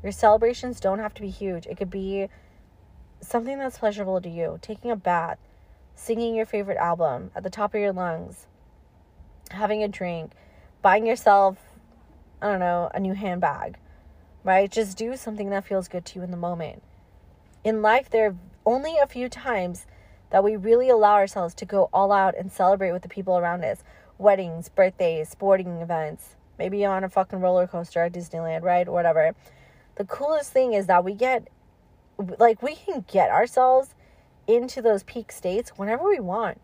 Your 0.03 0.11
celebrations 0.11 0.81
don't 0.81 0.99
have 0.99 1.13
to 1.13 1.21
be 1.21 1.29
huge. 1.29 1.65
It 1.65 1.77
could 1.77 1.89
be 1.89 2.27
something 3.21 3.57
that's 3.57 3.77
pleasurable 3.77 4.19
to 4.21 4.29
you. 4.29 4.59
Taking 4.61 4.91
a 4.91 4.97
bath, 4.97 5.37
singing 5.95 6.35
your 6.35 6.45
favorite 6.45 6.77
album 6.77 7.31
at 7.33 7.43
the 7.43 7.49
top 7.49 7.73
of 7.73 7.79
your 7.79 7.93
lungs, 7.93 8.47
having 9.51 9.81
a 9.81 9.87
drink, 9.87 10.33
buying 10.81 11.07
yourself, 11.07 11.57
I 12.41 12.47
don't 12.51 12.59
know, 12.59 12.91
a 12.93 12.99
new 12.99 13.13
handbag, 13.13 13.77
right? 14.43 14.69
Just 14.69 14.97
do 14.97 15.15
something 15.15 15.49
that 15.51 15.65
feels 15.65 15.87
good 15.87 16.03
to 16.05 16.19
you 16.19 16.23
in 16.23 16.31
the 16.31 16.37
moment. 16.37 16.83
In 17.63 17.81
life, 17.81 18.09
there 18.09 18.27
are 18.27 18.35
only 18.65 18.97
a 18.97 19.07
few 19.07 19.29
times 19.29 19.85
that 20.33 20.43
we 20.43 20.55
really 20.55 20.89
allow 20.89 21.13
ourselves 21.13 21.53
to 21.53 21.63
go 21.63 21.91
all 21.93 22.11
out 22.11 22.35
and 22.35 22.51
celebrate 22.51 22.91
with 22.91 23.03
the 23.03 23.07
people 23.07 23.37
around 23.37 23.63
us 23.63 23.83
weddings, 24.17 24.67
birthdays, 24.67 25.29
sporting 25.29 25.79
events, 25.79 26.35
maybe 26.57 26.83
on 26.83 27.03
a 27.03 27.09
fucking 27.09 27.39
roller 27.39 27.67
coaster 27.67 28.01
at 28.01 28.13
Disneyland, 28.13 28.63
right? 28.63 28.87
Or 28.87 28.91
Whatever. 28.91 29.35
The 29.95 30.05
coolest 30.05 30.51
thing 30.51 30.73
is 30.73 30.87
that 30.87 31.03
we 31.03 31.13
get, 31.13 31.47
like, 32.39 32.63
we 32.63 32.73
can 32.73 33.05
get 33.07 33.29
ourselves 33.29 33.93
into 34.47 34.81
those 34.81 35.03
peak 35.03 35.31
states 35.31 35.73
whenever 35.75 36.09
we 36.09 36.19
want. 36.19 36.59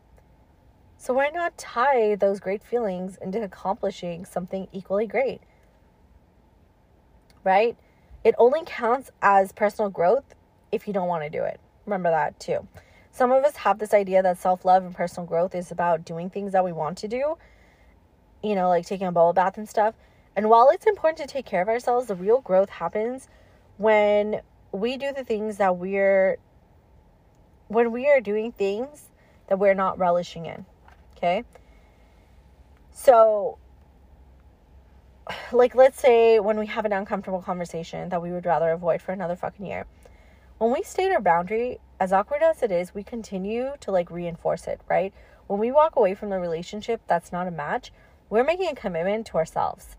So 0.98 1.14
why 1.14 1.30
not 1.30 1.56
tie 1.56 2.16
those 2.16 2.40
great 2.40 2.64
feelings 2.64 3.20
into 3.22 3.44
accomplishing 3.44 4.26
something 4.26 4.68
equally 4.72 5.06
great? 5.06 5.42
Right? 7.44 7.78
It 8.24 8.34
only 8.40 8.62
counts 8.66 9.12
as 9.22 9.52
personal 9.52 9.92
growth 9.92 10.34
if 10.72 10.88
you 10.88 10.94
don't 10.94 11.08
want 11.08 11.24
to 11.24 11.30
do 11.30 11.44
it. 11.44 11.60
Remember 11.86 12.10
that 12.10 12.40
too. 12.40 12.68
Some 13.20 13.34
of 13.34 13.44
us 13.44 13.58
have 13.58 13.80
this 13.80 13.94
idea 13.94 14.24
that 14.24 14.38
self 14.38 14.64
love 14.64 14.86
and 14.86 14.96
personal 14.96 15.28
growth 15.28 15.54
is 15.54 15.72
about 15.72 16.06
doing 16.06 16.30
things 16.30 16.54
that 16.54 16.64
we 16.64 16.72
want 16.72 16.98
to 17.00 17.10
do, 17.10 17.36
you 18.42 18.56
know, 18.56 18.70
like 18.70 18.86
taking 18.86 19.08
a 19.08 19.12
bubble 19.12 19.34
bath 19.34 19.58
and 19.58 19.68
stuff. 19.68 19.94
And 20.38 20.50
while 20.50 20.70
it's 20.70 20.86
important 20.86 21.18
to 21.18 21.28
take 21.28 21.46
care 21.46 21.62
of 21.62 21.68
ourselves, 21.68 22.08
the 22.08 22.16
real 22.16 22.40
growth 22.40 22.70
happens 22.70 23.28
when 23.76 24.40
we 24.72 24.96
do 24.96 25.12
the 25.12 25.26
things 25.26 25.58
that 25.58 25.76
we're, 25.76 26.38
when 27.68 27.92
we 27.92 28.08
are 28.08 28.22
doing 28.22 28.54
things 28.54 29.10
that 29.48 29.60
we're 29.60 29.74
not 29.74 30.00
relishing 30.00 30.46
in. 30.46 30.66
Okay. 31.18 31.44
So, 32.94 33.58
like, 35.52 35.76
let's 35.76 36.00
say 36.00 36.40
when 36.40 36.58
we 36.58 36.68
have 36.68 36.86
an 36.86 36.94
uncomfortable 36.94 37.42
conversation 37.42 38.08
that 38.08 38.22
we 38.22 38.32
would 38.32 38.46
rather 38.46 38.70
avoid 38.72 39.02
for 39.02 39.12
another 39.12 39.36
fucking 39.36 39.66
year. 39.66 39.88
When 40.58 40.72
we 40.72 40.84
state 40.84 41.12
our 41.12 41.20
boundary, 41.20 41.80
as 42.00 42.14
awkward 42.14 42.42
as 42.42 42.64
it 42.64 42.72
is, 42.72 42.96
we 42.96 43.04
continue 43.04 43.74
to 43.82 43.92
like 43.92 44.10
reinforce 44.10 44.68
it, 44.68 44.82
right? 44.90 45.14
When 45.48 45.60
we 45.60 45.72
walk 45.72 45.96
away 45.96 46.16
from 46.16 46.30
the 46.30 46.40
relationship 46.40 47.02
that's 47.08 47.32
not 47.32 47.48
a 47.48 47.52
match, 47.52 47.92
we're 48.30 48.44
making 48.44 48.68
a 48.70 48.76
commitment 48.76 49.26
to 49.28 49.38
ourselves. 49.38 49.98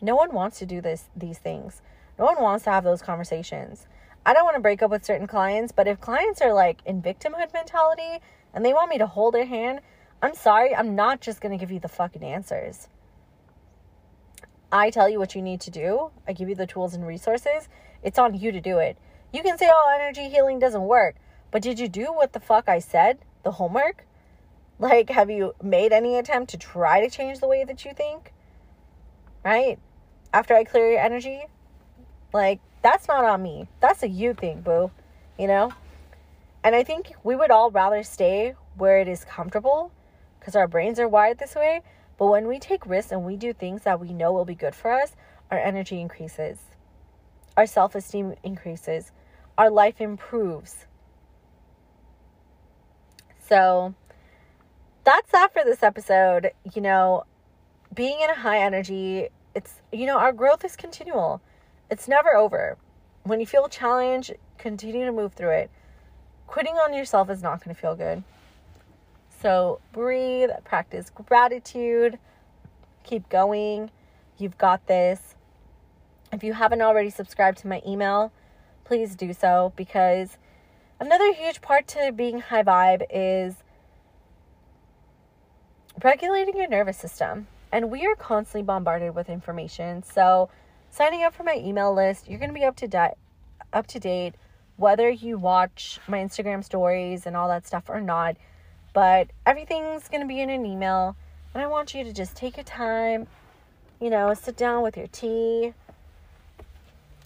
No 0.00 0.16
one 0.16 0.32
wants 0.32 0.58
to 0.58 0.66
do 0.66 0.80
this 0.80 1.10
these 1.16 1.38
things. 1.38 1.82
No 2.18 2.24
one 2.24 2.40
wants 2.40 2.64
to 2.64 2.70
have 2.70 2.84
those 2.84 3.02
conversations. 3.02 3.86
I 4.24 4.34
don't 4.34 4.44
want 4.44 4.56
to 4.56 4.60
break 4.60 4.82
up 4.82 4.90
with 4.90 5.04
certain 5.04 5.26
clients, 5.26 5.72
but 5.72 5.86
if 5.86 6.00
clients 6.00 6.40
are 6.40 6.52
like 6.52 6.80
in 6.84 7.02
victimhood 7.02 7.52
mentality 7.52 8.20
and 8.54 8.64
they 8.64 8.72
want 8.72 8.90
me 8.90 8.98
to 8.98 9.06
hold 9.06 9.34
their 9.34 9.46
hand, 9.46 9.80
I'm 10.20 10.34
sorry, 10.34 10.74
I'm 10.74 10.94
not 10.94 11.20
just 11.20 11.40
going 11.40 11.56
to 11.56 11.60
give 11.60 11.72
you 11.72 11.80
the 11.80 11.88
fucking 11.88 12.22
answers. 12.22 12.88
I 14.70 14.90
tell 14.90 15.08
you 15.08 15.18
what 15.18 15.34
you 15.34 15.42
need 15.42 15.60
to 15.62 15.70
do, 15.70 16.10
I 16.26 16.32
give 16.32 16.48
you 16.48 16.54
the 16.54 16.66
tools 16.66 16.94
and 16.94 17.06
resources. 17.06 17.68
It's 18.02 18.18
on 18.18 18.34
you 18.34 18.52
to 18.52 18.60
do 18.60 18.78
it. 18.78 18.96
You 19.32 19.42
can 19.42 19.56
say, 19.56 19.70
oh, 19.72 19.98
energy 19.98 20.28
healing 20.28 20.58
doesn't 20.58 20.82
work, 20.82 21.16
but 21.50 21.62
did 21.62 21.78
you 21.78 21.88
do 21.88 22.12
what 22.12 22.32
the 22.32 22.40
fuck 22.40 22.68
I 22.68 22.78
said? 22.78 23.18
The 23.44 23.52
homework? 23.52 24.04
Like, 24.78 25.10
have 25.10 25.30
you 25.30 25.54
made 25.62 25.92
any 25.92 26.16
attempt 26.16 26.50
to 26.50 26.58
try 26.58 27.00
to 27.00 27.08
change 27.08 27.38
the 27.38 27.48
way 27.48 27.64
that 27.64 27.84
you 27.84 27.94
think? 27.94 28.32
Right? 29.44 29.78
After 30.34 30.54
I 30.54 30.64
clear 30.64 30.92
your 30.92 31.00
energy? 31.00 31.44
Like, 32.32 32.60
that's 32.82 33.08
not 33.08 33.24
on 33.24 33.42
me. 33.42 33.68
That's 33.80 34.02
a 34.02 34.08
you 34.08 34.34
thing, 34.34 34.60
boo. 34.60 34.90
You 35.38 35.46
know? 35.46 35.72
And 36.64 36.74
I 36.74 36.84
think 36.84 37.12
we 37.24 37.34
would 37.34 37.50
all 37.50 37.70
rather 37.70 38.02
stay 38.02 38.54
where 38.76 39.00
it 39.00 39.08
is 39.08 39.24
comfortable 39.24 39.92
because 40.38 40.56
our 40.56 40.68
brains 40.68 40.98
are 40.98 41.08
wired 41.08 41.38
this 41.38 41.54
way. 41.54 41.82
But 42.18 42.26
when 42.26 42.46
we 42.46 42.58
take 42.58 42.86
risks 42.86 43.12
and 43.12 43.24
we 43.24 43.36
do 43.36 43.52
things 43.52 43.82
that 43.82 43.98
we 43.98 44.12
know 44.12 44.32
will 44.32 44.44
be 44.44 44.54
good 44.54 44.74
for 44.74 44.92
us, 44.92 45.12
our 45.50 45.58
energy 45.58 46.00
increases, 46.00 46.58
our 47.56 47.66
self 47.66 47.94
esteem 47.94 48.34
increases, 48.42 49.12
our 49.62 49.70
life 49.70 50.00
improves. 50.00 50.86
So 53.48 53.94
that's 55.04 55.30
that 55.30 55.52
for 55.52 55.62
this 55.62 55.84
episode. 55.84 56.50
You 56.74 56.82
know, 56.82 57.22
being 57.94 58.20
in 58.20 58.28
a 58.28 58.34
high 58.34 58.58
energy, 58.58 59.28
it's, 59.54 59.80
you 59.92 60.04
know, 60.06 60.18
our 60.18 60.32
growth 60.32 60.64
is 60.64 60.74
continual, 60.74 61.40
it's 61.92 62.08
never 62.08 62.34
over. 62.34 62.76
When 63.22 63.38
you 63.38 63.46
feel 63.46 63.66
a 63.66 63.70
challenge, 63.70 64.32
continue 64.58 65.04
to 65.06 65.12
move 65.12 65.34
through 65.34 65.50
it. 65.52 65.70
Quitting 66.48 66.74
on 66.74 66.92
yourself 66.92 67.30
is 67.30 67.40
not 67.40 67.62
going 67.62 67.72
to 67.72 67.80
feel 67.80 67.94
good. 67.94 68.24
So 69.40 69.78
breathe, 69.92 70.50
practice 70.64 71.08
gratitude, 71.08 72.18
keep 73.04 73.28
going. 73.28 73.92
You've 74.38 74.58
got 74.58 74.88
this. 74.88 75.36
If 76.32 76.42
you 76.42 76.54
haven't 76.54 76.82
already 76.82 77.10
subscribed 77.10 77.58
to 77.58 77.68
my 77.68 77.80
email, 77.86 78.32
please 78.84 79.14
do 79.14 79.32
so 79.32 79.72
because 79.76 80.36
another 81.00 81.32
huge 81.32 81.60
part 81.60 81.86
to 81.88 82.12
being 82.12 82.40
high 82.40 82.62
vibe 82.62 83.02
is 83.10 83.56
regulating 86.02 86.56
your 86.56 86.68
nervous 86.68 86.96
system. 86.96 87.46
And 87.70 87.90
we 87.90 88.06
are 88.06 88.14
constantly 88.14 88.62
bombarded 88.62 89.14
with 89.14 89.30
information. 89.30 90.02
So, 90.02 90.50
signing 90.90 91.22
up 91.22 91.34
for 91.34 91.42
my 91.42 91.56
email 91.56 91.94
list, 91.94 92.28
you're 92.28 92.38
going 92.38 92.50
to 92.50 92.54
be 92.54 92.64
up 92.64 92.76
to 92.76 92.88
date 92.88 93.14
up 93.72 93.86
to 93.86 93.98
date 93.98 94.34
whether 94.76 95.08
you 95.08 95.38
watch 95.38 95.98
my 96.06 96.18
Instagram 96.18 96.62
stories 96.64 97.24
and 97.26 97.36
all 97.36 97.48
that 97.48 97.66
stuff 97.66 97.84
or 97.88 98.00
not. 98.00 98.36
But 98.92 99.30
everything's 99.46 100.08
going 100.08 100.20
to 100.20 100.26
be 100.26 100.40
in 100.40 100.50
an 100.50 100.66
email. 100.66 101.16
And 101.54 101.62
I 101.62 101.66
want 101.66 101.94
you 101.94 102.04
to 102.04 102.12
just 102.12 102.36
take 102.36 102.56
your 102.56 102.64
time, 102.64 103.26
you 104.00 104.10
know, 104.10 104.34
sit 104.34 104.56
down 104.56 104.82
with 104.82 104.96
your 104.96 105.06
tea 105.06 105.72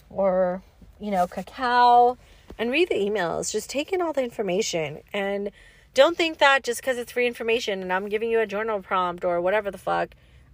or, 0.09 0.61
you 0.99 1.11
know, 1.11 1.27
cacao 1.27 2.17
and 2.57 2.71
read 2.71 2.89
the 2.89 2.95
emails. 2.95 3.51
Just 3.51 3.69
take 3.69 3.93
in 3.93 4.01
all 4.01 4.13
the 4.13 4.23
information 4.23 4.99
and 5.13 5.51
don't 5.93 6.17
think 6.17 6.37
that 6.37 6.63
just 6.63 6.81
because 6.81 6.97
it's 6.97 7.11
free 7.11 7.27
information 7.27 7.81
and 7.81 7.91
I'm 7.91 8.09
giving 8.09 8.29
you 8.29 8.39
a 8.39 8.47
journal 8.47 8.81
prompt 8.81 9.23
or 9.23 9.41
whatever 9.41 9.71
the 9.71 9.77
fuck, 9.77 10.09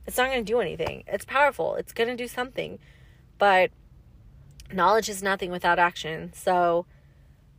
it's 0.06 0.18
not 0.18 0.30
going 0.30 0.46
to 0.46 0.52
do 0.52 0.60
anything. 0.60 1.04
It's 1.08 1.26
powerful, 1.26 1.76
it's 1.76 1.94
going 1.94 2.10
to 2.10 2.16
do 2.16 2.28
something. 2.28 2.80
But 3.38 3.72
knowledge 4.72 5.10
is 5.10 5.24
nothing 5.24 5.52
without 5.52 5.80
action. 5.80 6.32
So 6.34 6.86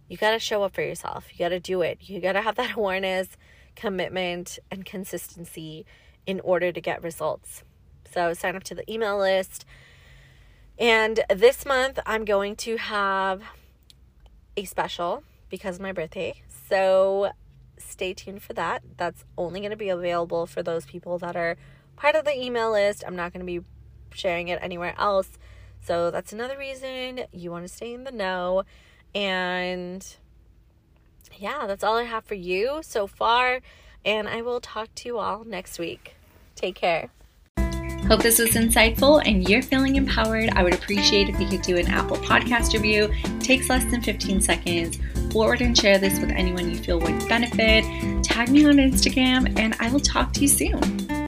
you 0.09 0.17
got 0.17 0.33
to 0.33 0.39
show 0.39 0.63
up 0.63 0.75
for 0.75 0.83
yourself. 0.83 1.27
You 1.33 1.39
got 1.39 1.51
to 1.51 1.61
do 1.61 1.83
it. 1.83 1.99
You 2.03 2.21
got 2.21 2.33
to 2.33 2.43
have 2.43 2.57
that 2.57 2.73
awareness, 2.77 3.29
commitment, 3.77 4.59
and 4.71 4.85
consistency 4.85 5.87
in 6.27 6.41
order 6.41 6.73
to 6.73 6.81
get 6.81 7.03
results. 7.03 7.65
So 8.13 8.33
sign 8.35 8.57
up 8.57 8.65
to 8.65 8.75
the 8.75 8.91
email 8.91 9.19
list. 9.19 9.65
And 10.79 11.25
this 11.31 11.65
month, 11.65 12.01
I'm 12.05 12.25
going 12.25 12.57
to 12.57 12.77
have 12.77 13.43
a 14.57 14.65
special 14.65 15.23
because 15.49 15.77
of 15.77 15.83
my 15.83 15.93
birthday. 15.93 16.43
So 16.69 17.31
stay 17.79 18.15
tuned 18.15 18.43
for 18.43 18.53
that. 18.55 18.83
That's 18.97 19.25
only 19.39 19.61
going 19.61 19.71
to 19.71 19.77
be 19.77 19.89
available 19.89 20.47
for 20.47 20.63
those 20.63 20.85
people 20.85 21.19
that 21.19 21.37
are 21.37 21.57
part 21.97 22.17
of 22.17 22.25
the 22.25 22.37
email 22.37 22.73
list. 22.73 23.05
I'm 23.07 23.17
not 23.17 23.33
going 23.33 23.47
to 23.47 23.47
be 23.47 23.65
sharing 24.11 24.49
it 24.49 24.59
anywhere 24.63 24.95
else. 24.99 25.29
So 25.81 26.11
that's 26.11 26.33
another 26.33 26.59
reason 26.59 27.21
you 27.33 27.51
want 27.51 27.67
to 27.67 27.73
stay 27.73 27.93
in 27.93 28.05
the 28.05 28.11
know. 28.11 28.65
And 29.15 30.05
yeah, 31.37 31.67
that's 31.67 31.85
all 31.85 31.97
I 31.97 32.05
have 32.05 32.25
for 32.25 32.35
you 32.35 32.81
so 32.83 33.07
far. 33.07 33.61
And 34.05 34.29
I 34.29 34.43
will 34.43 34.61
talk 34.61 34.95
to 34.97 35.09
you 35.09 35.19
all 35.19 35.45
next 35.45 35.79
week. 35.79 36.17
Take 36.57 36.75
care. 36.75 37.11
Hope 38.09 38.23
this 38.23 38.39
was 38.39 38.51
insightful 38.51 39.23
and 39.25 39.49
you're 39.49 39.63
feeling 39.63 39.97
empowered. 39.97 40.51
I 40.51 40.63
would 40.63 40.75
appreciate 40.75 41.31
if 41.31 41.41
you 41.41 41.49
could 41.49 41.63
do 41.63 41.79
an 41.79 41.87
Apple 41.87 42.19
podcast 42.19 42.75
review. 42.75 43.11
It 43.11 43.41
takes 43.41 43.71
less 43.71 43.85
than 43.91 44.03
15 44.03 44.43
seconds. 44.43 44.99
Forward 45.33 45.63
and 45.63 45.77
share 45.77 45.97
this 45.99 46.21
with 46.21 46.31
anyone 46.31 46.69
you 46.69 46.77
feel 46.77 47.01
would 47.01 47.29
benefit. 47.29 47.85
Tag 48.23 48.51
me 48.51 48.67
on 48.67 48.75
Instagram 48.75 49.59
and 49.59 49.75
I 49.81 49.91
will 49.91 50.01
talk 50.01 50.35
to 50.35 50.41
you 50.41 50.49
soon. 50.49 51.15